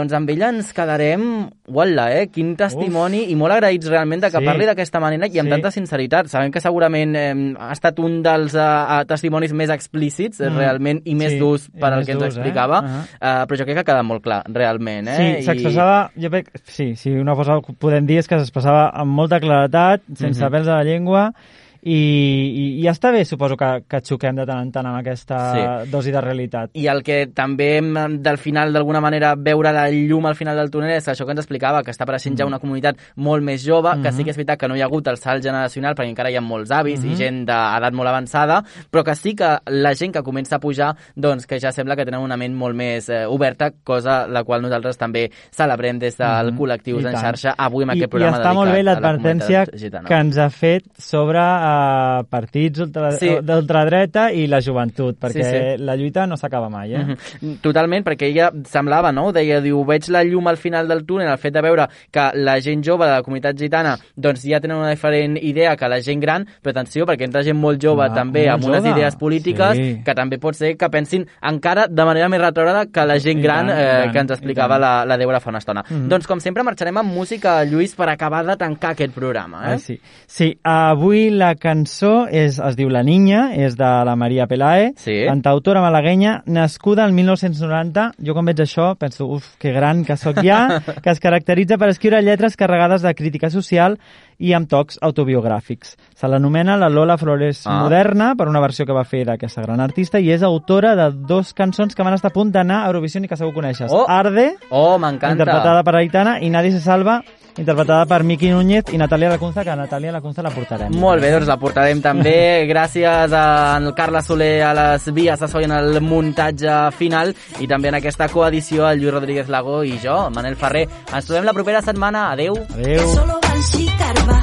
Doncs 0.00 0.14
amb 0.16 0.30
ella 0.32 0.48
ens 0.48 0.70
quedarem, 0.72 1.22
uala, 1.68 2.06
eh? 2.16 2.28
Quin 2.32 2.54
testimoni 2.56 3.26
i 3.28 3.34
molt 3.36 3.52
agraïts 3.52 3.88
realment 3.90 4.22
de 4.24 4.30
que 4.32 4.40
Sí. 4.40 4.46
parli 4.48 4.64
d'aquesta 4.64 5.00
manera 5.02 5.26
i 5.28 5.38
amb 5.38 5.48
Sí. 5.48 5.50
tanta 5.50 5.70
sinceritat. 5.70 6.26
Sabem 6.32 6.50
que 6.50 6.60
segurament 6.60 7.14
eh, 7.16 7.54
ha 7.58 7.72
estat 7.72 7.98
un 8.00 8.22
dels 8.22 8.54
eh, 8.54 9.04
testimonis 9.06 9.52
més 9.52 9.68
explícits 9.68 10.40
eh, 10.40 10.48
Mm. 10.48 10.56
realment 10.56 11.02
i 11.04 11.14
més 11.14 11.32
Sí, 11.32 11.38
durs 11.38 11.68
i 11.68 11.78
per 11.78 11.92
al 11.92 11.98
més 11.98 12.06
que 12.06 12.12
ens 12.12 12.22
durs, 12.22 12.36
eh? 12.36 12.40
explicava, 12.40 12.78
eh, 13.20 13.44
però 13.46 13.58
jo 13.58 13.64
crec 13.64 13.74
que 13.74 13.80
ha 13.80 13.84
quedat 13.84 14.04
molt 14.04 14.22
clar, 14.22 14.42
realment. 14.48 15.06
Eh? 15.08 15.16
Sí, 15.40 15.42
s'expressava, 15.44 16.10
jo 16.16 16.30
crec, 16.30 16.48
sí, 16.64 16.96
sí, 16.96 17.10
una 17.10 17.34
cosa 17.34 17.60
que 17.60 17.72
podem 17.74 18.06
dir 18.06 18.18
és 18.18 18.26
que 18.28 18.38
s'expressava 18.38 18.88
amb 18.94 19.12
molta 19.12 19.38
claretat, 19.38 20.00
sense 20.14 20.40
Mhm. 20.42 20.50
pèls 20.54 20.66
a 20.68 20.76
la 20.78 20.84
llengua, 20.84 21.34
i, 21.82 21.94
i, 21.94 22.64
i 22.82 22.86
està 22.90 23.10
bé, 23.12 23.24
suposo, 23.24 23.56
que, 23.56 23.68
que 23.88 24.00
xoquem 24.04 24.36
de 24.36 24.44
tant 24.46 24.60
en 24.60 24.70
tant 24.72 24.86
amb 24.86 24.98
aquesta 25.00 25.38
Sí. 25.50 25.90
dosi 25.90 26.12
de 26.12 26.20
realitat. 26.20 26.70
I 26.74 26.86
el 26.92 27.02
que 27.02 27.26
també 27.34 27.78
hem, 27.78 27.94
del 28.22 28.38
final, 28.38 28.72
d'alguna 28.72 29.00
manera, 29.00 29.34
veure 29.36 29.72
la 29.72 29.88
llum 29.90 30.26
al 30.26 30.34
final 30.36 30.56
del 30.56 30.70
túnel 30.70 30.90
és 30.96 31.08
això 31.08 31.24
que 31.24 31.32
ens 31.32 31.40
explicava, 31.40 31.82
que 31.82 31.90
està 31.90 32.04
apareixent 32.04 32.36
ja 32.38 32.46
una 32.46 32.58
comunitat 32.58 32.96
molt 33.16 33.42
més 33.42 33.64
jove, 33.64 33.94
que 34.02 34.12
sí 34.12 34.24
que 34.24 34.30
és 34.30 34.36
veritat 34.36 34.58
que 34.60 34.68
no 34.68 34.76
hi 34.76 34.82
ha 34.82 34.84
hagut 34.90 35.06
el 35.08 35.16
salt 35.16 35.42
generacional 35.42 35.94
perquè 35.94 36.10
encara 36.10 36.30
hi 36.30 36.36
ha 36.36 36.40
molts 36.44 36.70
avis 36.70 37.02
i 37.04 37.08
Mhm. 37.08 37.16
gent 37.16 37.40
d'edat 37.46 37.92
molt 37.92 38.08
avançada, 38.08 38.62
però 38.90 39.02
que 39.04 39.14
sí 39.14 39.34
que 39.34 39.58
la 39.66 39.94
gent 39.94 40.12
que 40.12 40.22
comença 40.22 40.56
a 40.56 40.60
pujar, 40.60 40.94
doncs 41.16 41.46
que 41.46 41.58
ja 41.58 41.72
sembla 41.72 41.96
que 41.96 42.04
tenen 42.04 42.20
una 42.20 42.36
ment 42.36 42.54
molt 42.54 42.74
més 42.76 43.08
eh, 43.08 43.24
oberta, 43.26 43.70
cosa 43.84 44.26
la 44.26 44.44
qual 44.44 44.62
nosaltres 44.62 44.96
també 44.98 45.30
celebrem 45.50 45.98
des 45.98 46.16
del 46.16 46.52
Mhm. 46.52 46.58
Col·lectius 46.58 47.02
I 47.02 47.06
en 47.06 47.16
xarxa 47.16 47.54
avui 47.56 47.84
amb 47.84 47.92
I, 47.94 47.98
aquest 47.98 48.10
programa 48.10 48.36
I 48.36 48.40
està 48.40 48.54
molt 48.54 48.72
bé 48.72 48.82
la 48.82 48.94
l'advertència 49.00 49.64
que 50.06 50.14
ens 50.14 50.38
ha 50.38 50.50
fet 50.50 50.84
sobre 50.98 51.38
uh, 51.70 52.24
partits 52.28 52.80
ultra, 52.80 53.10
Sí. 53.12 53.28
d'ultradreta 53.42 54.30
i 54.32 54.46
la 54.46 54.60
joventut, 54.60 55.16
perquè 55.20 55.44
Sí, 55.44 55.76
sí. 55.76 55.84
la 55.84 55.96
lluita 55.96 56.26
no 56.26 56.36
s'acaba 56.36 56.68
mai, 56.68 56.94
eh? 56.94 57.04
Mhm. 57.04 57.60
Totalment, 57.60 58.04
perquè 58.06 58.26
ella 58.30 58.50
semblava, 58.64 59.12
no? 59.12 59.32
Deia, 59.32 59.60
diu, 59.60 59.84
veig 59.84 60.08
la 60.08 60.22
llum 60.24 60.46
al 60.48 60.56
final 60.56 60.88
del 60.88 61.04
túnel, 61.06 61.28
el 61.28 61.38
fet 61.38 61.54
de 61.54 61.60
veure 61.62 61.88
que 62.10 62.30
la 62.34 62.58
gent 62.60 62.82
jove 62.84 63.06
de 63.06 63.12
la 63.12 63.22
comunitat 63.22 63.56
gitana 63.56 63.96
doncs 64.16 64.42
ja 64.44 64.60
tenen 64.60 64.76
una 64.78 64.90
diferent 64.90 65.36
idea 65.42 65.76
que 65.76 65.88
la 65.88 66.00
gent 66.00 66.20
gran, 66.20 66.46
però 66.62 66.70
atenció, 66.74 67.06
perquè 67.06 67.24
entra 67.24 67.42
gent 67.42 67.58
molt 67.58 67.80
jove 67.82 68.04
Ah, 68.04 68.14
també 68.14 68.48
amb 68.48 68.64
unes 68.64 68.82
jove. 68.84 68.98
idees 68.98 69.16
polítiques 69.16 69.76
Sí. 69.76 70.02
que 70.04 70.14
també 70.14 70.38
pot 70.38 70.54
ser 70.54 70.76
que 70.76 70.88
pensin 70.88 71.26
encara 71.42 71.86
de 71.88 72.04
manera 72.04 72.28
més 72.28 72.40
retrògrada 72.40 72.86
que 72.92 73.04
la 73.06 73.18
gent 73.18 73.38
I 73.38 73.42
gran 73.42 73.68
i 73.68 73.72
eh, 73.72 73.74
tant, 74.04 74.12
que 74.12 74.18
ens 74.18 74.30
explicava 74.32 74.78
la, 74.78 75.04
la 75.04 75.16
Débora 75.16 75.40
fa 75.40 75.50
una 75.50 75.58
estona. 75.58 75.84
Mhm. 75.88 76.08
Doncs 76.08 76.26
com 76.26 76.40
sempre 76.40 76.62
marxarem 76.62 76.96
amb 76.96 77.12
música, 77.12 77.64
Lluís, 77.64 77.94
per 77.94 78.08
acabar 78.08 78.44
de 78.46 78.56
tancar 78.56 78.92
aquest 78.92 79.12
programa. 79.14 79.68
Eh? 79.68 79.72
Ai, 79.72 79.78
sí. 79.78 80.00
Sí, 80.26 80.58
avui 80.62 81.30
la 81.30 81.54
cançó 81.60 82.26
és, 82.26 82.58
es 82.58 82.74
diu 82.76 82.88
La 82.90 83.02
Niña, 83.06 83.50
és 83.54 83.76
de 83.78 83.90
la 84.08 84.16
Maria 84.16 84.46
Pelae, 84.50 84.94
Sí. 84.96 85.20
cantautora 85.28 85.80
malaguenya, 85.84 86.42
nascuda 86.46 87.04
el 87.04 87.12
1990. 87.12 88.12
Jo 88.18 88.34
quan 88.34 88.46
veig 88.48 88.58
això 88.64 88.96
penso, 88.98 89.26
uf, 89.28 89.54
que 89.60 89.70
gran 89.72 90.02
que 90.04 90.16
sóc 90.16 90.40
ja, 90.42 90.80
que 91.04 91.10
es 91.10 91.20
caracteritza 91.20 91.78
per 91.78 91.90
escriure 91.92 92.22
lletres 92.22 92.56
carregades 92.56 93.02
de 93.02 93.14
crítica 93.14 93.50
social 93.50 93.98
i 94.40 94.54
amb 94.56 94.66
tocs 94.72 94.96
autobiogràfics. 95.04 95.96
Se 96.16 96.26
l'anomena 96.28 96.76
la 96.80 96.88
Lola 96.88 97.18
Flores 97.20 97.66
Ah. 97.66 97.82
moderna 97.82 98.34
per 98.34 98.48
una 98.48 98.60
versió 98.60 98.86
que 98.86 98.92
va 98.96 99.04
fer 99.04 99.26
d'aquesta 99.28 99.60
gran 99.62 99.80
artista 99.80 100.18
i 100.18 100.30
és 100.32 100.42
autora 100.42 100.96
de 100.96 101.10
dos 101.12 101.52
cançons 101.52 101.94
que 101.94 102.02
van 102.02 102.14
estar 102.14 102.30
a 102.30 102.32
punt 102.34 102.50
d'anar 102.50 102.82
a 102.84 102.86
Eurovisió 102.88 103.20
i 103.22 103.28
que 103.28 103.36
segur 103.36 103.52
coneixes. 103.52 103.92
Oh! 103.92 104.06
Arde, 104.08 104.54
Oh, 104.70 104.96
interpretada 104.96 105.82
per 105.84 105.94
Aitana, 105.96 106.38
i 106.40 106.48
Nadie 106.48 106.72
se 106.72 106.80
salva, 106.80 107.20
interpretada 107.60 108.06
per 108.08 108.22
Miki 108.24 108.50
Núñez 108.50 108.90
i 108.94 108.98
Natàlia 109.00 109.30
Lacunza, 109.30 109.64
que 109.64 109.76
Natàlia 109.76 110.12
Lacunza 110.14 110.42
la 110.42 110.52
portarem. 110.54 110.94
Molt 111.00 111.22
bé, 111.22 111.30
doncs 111.34 111.48
la 111.50 111.58
portarem 111.60 112.00
també. 112.04 112.66
Gràcies 112.70 113.34
a 113.36 113.44
en 113.76 113.90
Carles 113.96 114.26
Soler 114.26 114.62
a 114.66 114.72
les 114.76 115.08
vies 115.14 115.40
de 115.40 115.48
so 115.48 115.60
en 115.60 115.74
el 115.76 116.00
muntatge 116.00 116.76
final 116.96 117.34
i 117.60 117.68
també 117.70 117.92
en 117.92 118.00
aquesta 118.00 118.28
coedició 118.32 118.88
el 118.88 119.00
Lluís 119.00 119.14
Rodríguez 119.14 119.48
Lago 119.52 119.82
i 119.84 119.98
jo, 120.02 120.18
Manel 120.34 120.56
Ferrer. 120.56 120.86
Ens 121.12 121.28
trobem 121.28 121.46
la 121.48 121.56
propera 121.56 121.82
setmana. 121.82 122.30
Adeu. 122.32 122.56
Adeu. 122.74 123.08
Solo 123.14 123.38
van 123.42 123.62
Chicarba, 123.72 124.38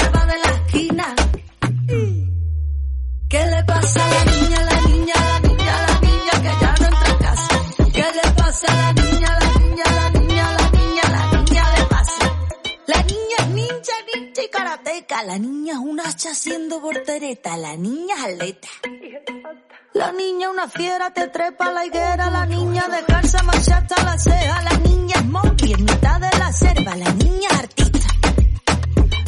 Alba 0.00 0.26
de 0.26 0.38
la 0.44 0.50
esquina. 0.56 1.14
¿Qué 3.28 3.46
le 3.46 3.64
pasa 3.64 4.04
a 4.04 4.24
la 4.24 4.35
La 15.24 15.38
niña 15.38 15.72
es 15.72 15.78
un 15.78 15.98
hacha 15.98 16.30
haciendo 16.30 16.78
voltereta. 16.78 17.56
La 17.56 17.74
niña 17.74 18.14
es 18.16 18.34
atleta. 18.34 18.68
La 19.94 20.12
niña 20.12 20.50
una 20.50 20.68
fiera 20.68 21.10
te 21.10 21.28
trepa 21.28 21.72
la 21.72 21.86
higuera, 21.86 22.30
la 22.30 22.44
niña 22.44 22.86
de 22.88 23.02
calza 23.04 23.38
hasta 23.38 24.04
la 24.04 24.18
ceja, 24.18 24.62
la 24.62 24.78
niña 24.78 25.16
es 25.16 25.24
monkey 25.24 25.72
en 25.72 25.84
mitad 25.84 26.20
de 26.20 26.38
la 26.38 26.52
selva, 26.52 26.96
la 26.96 27.10
niña 27.14 27.48
es 27.50 27.58
artista. 27.58 28.06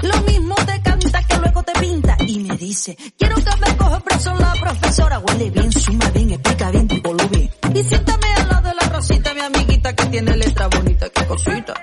Lo 0.03 0.21
mismo 0.23 0.55
te 0.57 0.83
canta 0.83 1.27
que 1.27 1.37
luego 1.39 1.63
te 1.63 1.73
pinta 1.81 2.17
y 2.27 2.39
me 2.41 2.57
dice, 2.59 2.97
quiero 3.17 3.37
que 3.37 3.57
me 3.59 3.77
coja 3.79 4.01
preso 4.01 4.35
la 4.35 4.53
profesora, 4.61 5.19
huele 5.21 5.51
bien, 5.51 5.73
suma 5.73 6.11
bien, 6.11 6.31
explica 6.33 6.71
bien, 6.71 6.87
tipo 6.87 7.15
lo 7.15 7.29
bien. 7.29 7.51
Y 7.75 7.83
siéntame 7.83 8.27
al 8.35 8.49
lado 8.49 8.69
de 8.69 8.75
la 8.75 8.89
Rosita, 8.91 9.33
mi 9.33 9.41
amiguita 9.41 9.97
que 9.97 10.05
tiene 10.07 10.37
letra 10.37 10.69
bonita, 10.69 11.09
qué 11.09 11.27
cosita. 11.27 11.75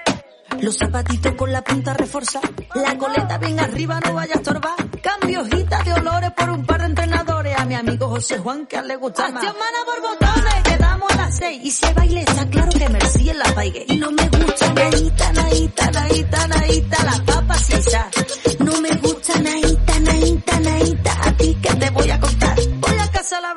Los 0.61 0.77
zapatitos 0.77 1.33
con 1.35 1.51
la 1.51 1.63
punta 1.63 1.93
reforzada, 1.93 2.49
la 2.75 2.97
coleta 2.97 3.37
bien 3.37 3.59
arriba, 3.59 3.99
no 3.99 4.13
vaya 4.13 4.33
a 4.33 4.37
estorbar. 4.37 4.75
Cambio 5.01 5.41
hojita 5.41 5.83
de 5.83 5.93
olores 5.93 6.31
por 6.31 6.49
un 6.49 6.65
par 6.65 6.79
de 6.79 6.85
entrenadores. 6.87 7.57
A 7.57 7.65
mi 7.65 7.75
amigo 7.75 8.07
José 8.07 8.37
Juan 8.39 8.65
que 8.65 8.77
a 8.77 8.79
él 8.81 8.87
le 8.87 8.95
gusta 8.95 9.29
más. 9.29 9.43
Mana 9.43 9.55
por 9.85 10.01
botones, 10.01 10.63
quedamos 10.63 11.11
a 11.11 11.15
las 11.15 11.37
seis. 11.37 11.61
Y 11.63 11.71
se 11.71 11.93
baile, 11.93 12.21
está 12.21 12.47
claro 12.49 12.69
que 12.71 12.89
Merci 12.89 13.29
en 13.29 13.39
la 13.39 13.55
paigue. 13.55 13.85
Y 13.87 13.97
no 13.97 14.11
me 14.11 14.29
gusta 14.29 14.73
naíta, 14.73 15.31
naíta, 15.31 17.03
las 17.03 17.19
papas 17.21 17.69
y 17.69 17.73
esa. 17.73 18.09
No 18.59 18.81
me 18.81 18.89
gusta 18.95 19.33
naíta, 19.39 19.54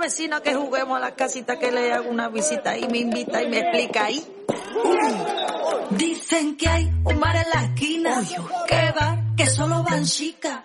vecina 0.09 0.41
que 0.41 0.55
juguemos 0.55 0.97
a 0.97 1.01
la 1.01 1.15
casita 1.15 1.59
que 1.59 1.71
le 1.71 1.93
hago 1.93 2.09
una 2.09 2.31
visita 2.31 2.79
y 2.79 2.89
me 2.89 2.97
invita 2.97 3.43
y 3.43 3.49
me 3.51 3.59
explica 3.59 4.07
ahí. 4.07 4.27
Dicen 5.91 6.57
que 6.57 6.67
hay 6.67 6.87
un 7.05 7.21
bar 7.21 7.37
en 7.37 7.51
la 7.53 7.65
esquina. 7.67 8.23
¿Qué 8.67 8.93
bar? 8.99 9.19
Que 9.37 9.45
solo 9.45 9.83
van 9.83 10.05
chicas. 10.05 10.61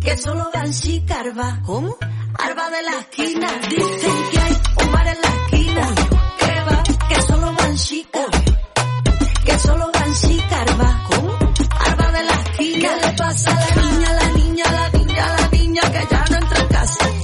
Que 0.00 0.16
solo 0.16 0.48
van 0.54 0.72
chicas, 0.72 1.18
Arba. 1.18 1.60
¿Cómo? 1.66 1.96
Arba 2.38 2.70
de 2.70 2.82
la 2.84 2.98
esquina. 3.00 3.48
Dicen 3.70 4.16
que 4.30 4.38
hay 4.38 4.56
un 4.86 4.92
bar 4.92 5.06
en 5.08 5.20
la 5.20 5.28
esquina. 5.28 5.94
¿Qué 6.38 6.60
bar? 6.68 7.08
Que 7.08 7.22
solo 7.22 7.52
van 7.54 7.74
chicas. 7.74 8.26
Que 9.44 9.58
solo 9.58 9.90
van 9.92 10.14
chicas, 10.14 10.70
Arba. 10.70 11.04
¿Cómo? 11.10 11.32
Arba 11.88 12.12
de 12.12 12.22
la 12.22 12.34
esquina. 12.34 12.88
¿Qué 12.88 13.06
le 13.06 13.12
pasa 13.14 13.50
a 13.50 13.54
la 13.54 13.82
niña, 13.82 14.12
la 14.12 14.28
niña, 14.30 14.64
la 14.70 14.88
niña, 14.90 15.26
la 15.26 15.48
niña 15.48 15.82
que 15.90 16.06
ya 16.08 16.24
no 16.30 16.36
entra 16.36 16.60
en 16.60 16.68
casa? 16.68 17.17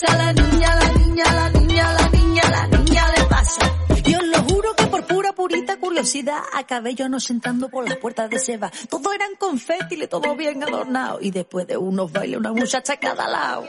¿Qué 0.00 0.06
le 0.06 0.10
pasa 0.10 0.14
a 0.14 0.16
la 0.16 0.32
niña, 0.32 0.76
la 0.76 0.92
niña, 0.92 1.24
la 1.32 1.50
niña, 1.50 1.92
la 1.92 2.08
niña, 2.08 2.42
la 2.50 2.66
niña 2.68 3.12
le 3.16 3.24
pasa? 3.24 3.60
Y 4.04 4.14
os 4.14 4.26
lo 4.26 4.42
juro 4.44 4.74
que 4.76 4.86
por 4.86 5.04
pura 5.06 5.32
purita 5.32 5.76
curiosidad 5.78 6.38
acabé 6.54 6.94
yo 6.94 7.08
no 7.08 7.18
sentando 7.18 7.68
por 7.68 7.88
las 7.88 7.98
puertas 7.98 8.30
de 8.30 8.38
Seba. 8.38 8.70
Todo 8.88 9.12
eran 9.12 9.34
confeti, 9.36 10.06
todo 10.06 10.36
bien 10.36 10.62
adornado. 10.62 11.18
Y 11.20 11.32
después 11.32 11.66
de 11.66 11.76
unos 11.76 12.12
bailes, 12.12 12.38
una 12.38 12.52
muchacha 12.52 12.92
a 12.92 12.96
cada 12.98 13.28
lado. 13.28 13.64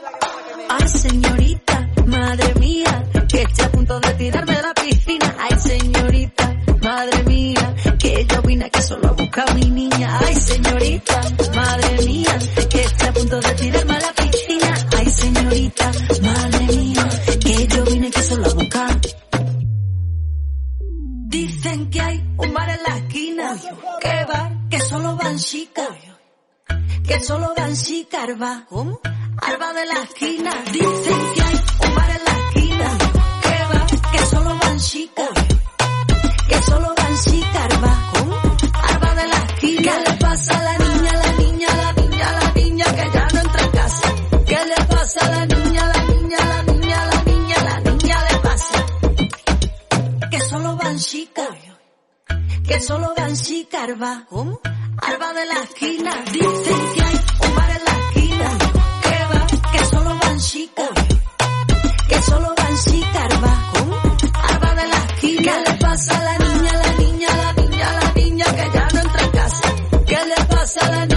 Ay, 0.70 0.88
señorita, 0.88 1.90
madre 2.06 2.54
mía, 2.60 3.04
que 3.28 3.42
estoy 3.42 3.66
a 3.66 3.72
punto 3.72 4.00
de 4.00 4.14
tirarme 4.14 4.56
de 4.56 4.62
la 4.62 4.74
piscina. 4.76 5.36
Ay, 5.40 5.60
señorita, 5.60 6.56
madre 6.84 7.24
mía, 7.24 7.76
que 7.98 8.26
yo 8.26 8.42
vine 8.44 8.66
aquí 8.66 8.82
solo 8.84 9.08
a 9.08 9.12
buscar 9.14 9.50
a 9.50 9.54
mi 9.56 9.70
niña. 9.72 10.20
Ay, 10.20 10.36
señorita, 10.36 11.22
madre 11.56 12.06
mía, 12.06 12.38
que 12.70 12.82
estoy 12.84 13.08
a 13.08 13.14
punto 13.14 13.40
de 13.40 13.54
tirarme 13.56 13.89
¿Qué 24.02 24.26
bar? 24.28 24.52
Que 24.70 24.80
solo 24.80 25.16
van 25.16 25.38
chicas. 25.38 25.90
Que 27.08 27.20
solo 27.22 27.54
van 27.56 27.76
chicas, 27.76 28.24
Arba. 28.24 28.66
¿Cómo? 28.70 29.00
Arba 29.42 29.74
de 29.74 29.86
la 29.86 30.04
esquina. 30.04 30.52
Dicen 30.72 31.34
que 31.36 31.42
hay 31.42 31.56
un 31.88 31.96
bar 31.96 32.10
en 32.10 32.24
la 32.26 32.32
esquina. 32.46 32.98
¿Qué 33.44 33.58
bar? 33.72 34.12
Que 34.12 34.26
solo 34.26 34.58
van 34.62 34.80
chicas. 34.80 35.30
Que 36.48 36.62
solo 36.64 36.94
van 36.98 37.16
chicas, 37.24 37.64
Arba. 37.74 38.12
¿Cómo? 38.14 38.36
Arba 38.90 39.16
de 39.16 39.28
la 39.28 39.38
esquina. 39.46 39.82
¿Qué 39.84 40.10
le 40.12 40.18
pasa 40.18 40.60
a 40.60 40.64
la 40.64 40.78
niña, 40.78 41.14
la 41.14 41.32
niña, 41.34 41.68
la 41.76 41.94
niña, 41.94 42.32
la 42.40 42.52
niña 42.54 42.86
que 42.96 43.10
ya 43.14 43.28
no 43.34 43.40
entra 43.40 43.64
en 43.64 43.72
casa? 43.72 44.08
¿Qué 44.46 44.60
le 44.66 44.86
pasa 44.86 45.26
a 45.26 45.30
la 45.32 45.46
niña, 45.46 45.86
la 45.94 46.04
niña, 46.04 46.38
la 46.46 46.64
niña, 46.64 47.06
la 47.06 47.22
niña, 47.24 47.64
la 47.64 47.80
niña 47.92 48.18
le 48.30 48.38
pasa? 48.40 48.86
que 50.32 50.40
solo 50.42 50.76
van 50.76 50.98
chicas. 50.98 51.50
Que 52.70 52.80
solo 52.82 53.14
van 53.18 53.36
chicas, 53.36 53.82
Arba. 53.82 54.26
¿Cómo? 54.30 54.60
Arba 55.02 55.34
de 55.34 55.46
la 55.48 55.64
esquina. 55.64 56.12
Dicen 56.32 56.94
que 56.94 57.02
hay 57.02 57.20
un 57.50 57.56
bar 57.56 57.70
en 57.72 57.84
la 57.84 58.00
esquina. 58.00 58.58
Que 59.02 59.18
va, 59.32 59.48
que 59.72 59.86
solo 59.86 60.20
van 60.22 60.40
chicas. 60.40 60.90
Que 62.08 62.22
solo 62.22 62.54
van 62.56 62.76
chicas, 62.78 63.34
Arba. 63.34 63.72
¿Cómo? 63.74 63.96
Arba 64.50 64.76
de 64.76 64.88
la 64.88 64.98
esquina. 64.98 65.42
¿Qué 65.42 65.72
le 65.72 65.78
pasa 65.80 66.20
a 66.20 66.24
la 66.24 66.38
niña, 66.38 66.74
la 66.74 66.94
niña, 66.94 67.30
la 67.38 67.54
niña, 67.54 67.94
la 68.02 68.14
niña 68.14 68.46
que 68.46 68.70
ya 68.72 68.88
no 68.94 69.00
entra 69.02 69.24
en 69.24 69.32
casa? 69.32 69.74
¿Qué 70.06 70.20
le 70.26 70.46
pasa 70.46 70.86
a 70.86 70.92
la 70.92 71.06
niña, 71.08 71.09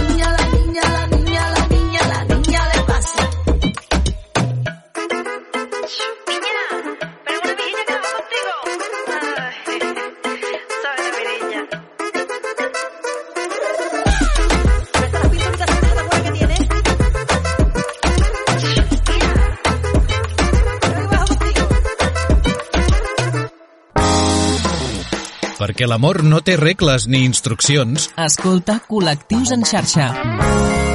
perquè 25.83 25.91
l'amor 25.91 26.23
no 26.23 26.39
té 26.39 26.55
regles 26.55 27.07
ni 27.11 27.25
instruccions, 27.27 28.07
Escolta 28.15 28.79
Col·lectius 28.87 29.51
en 29.51 29.67
xarxa. 29.67 30.92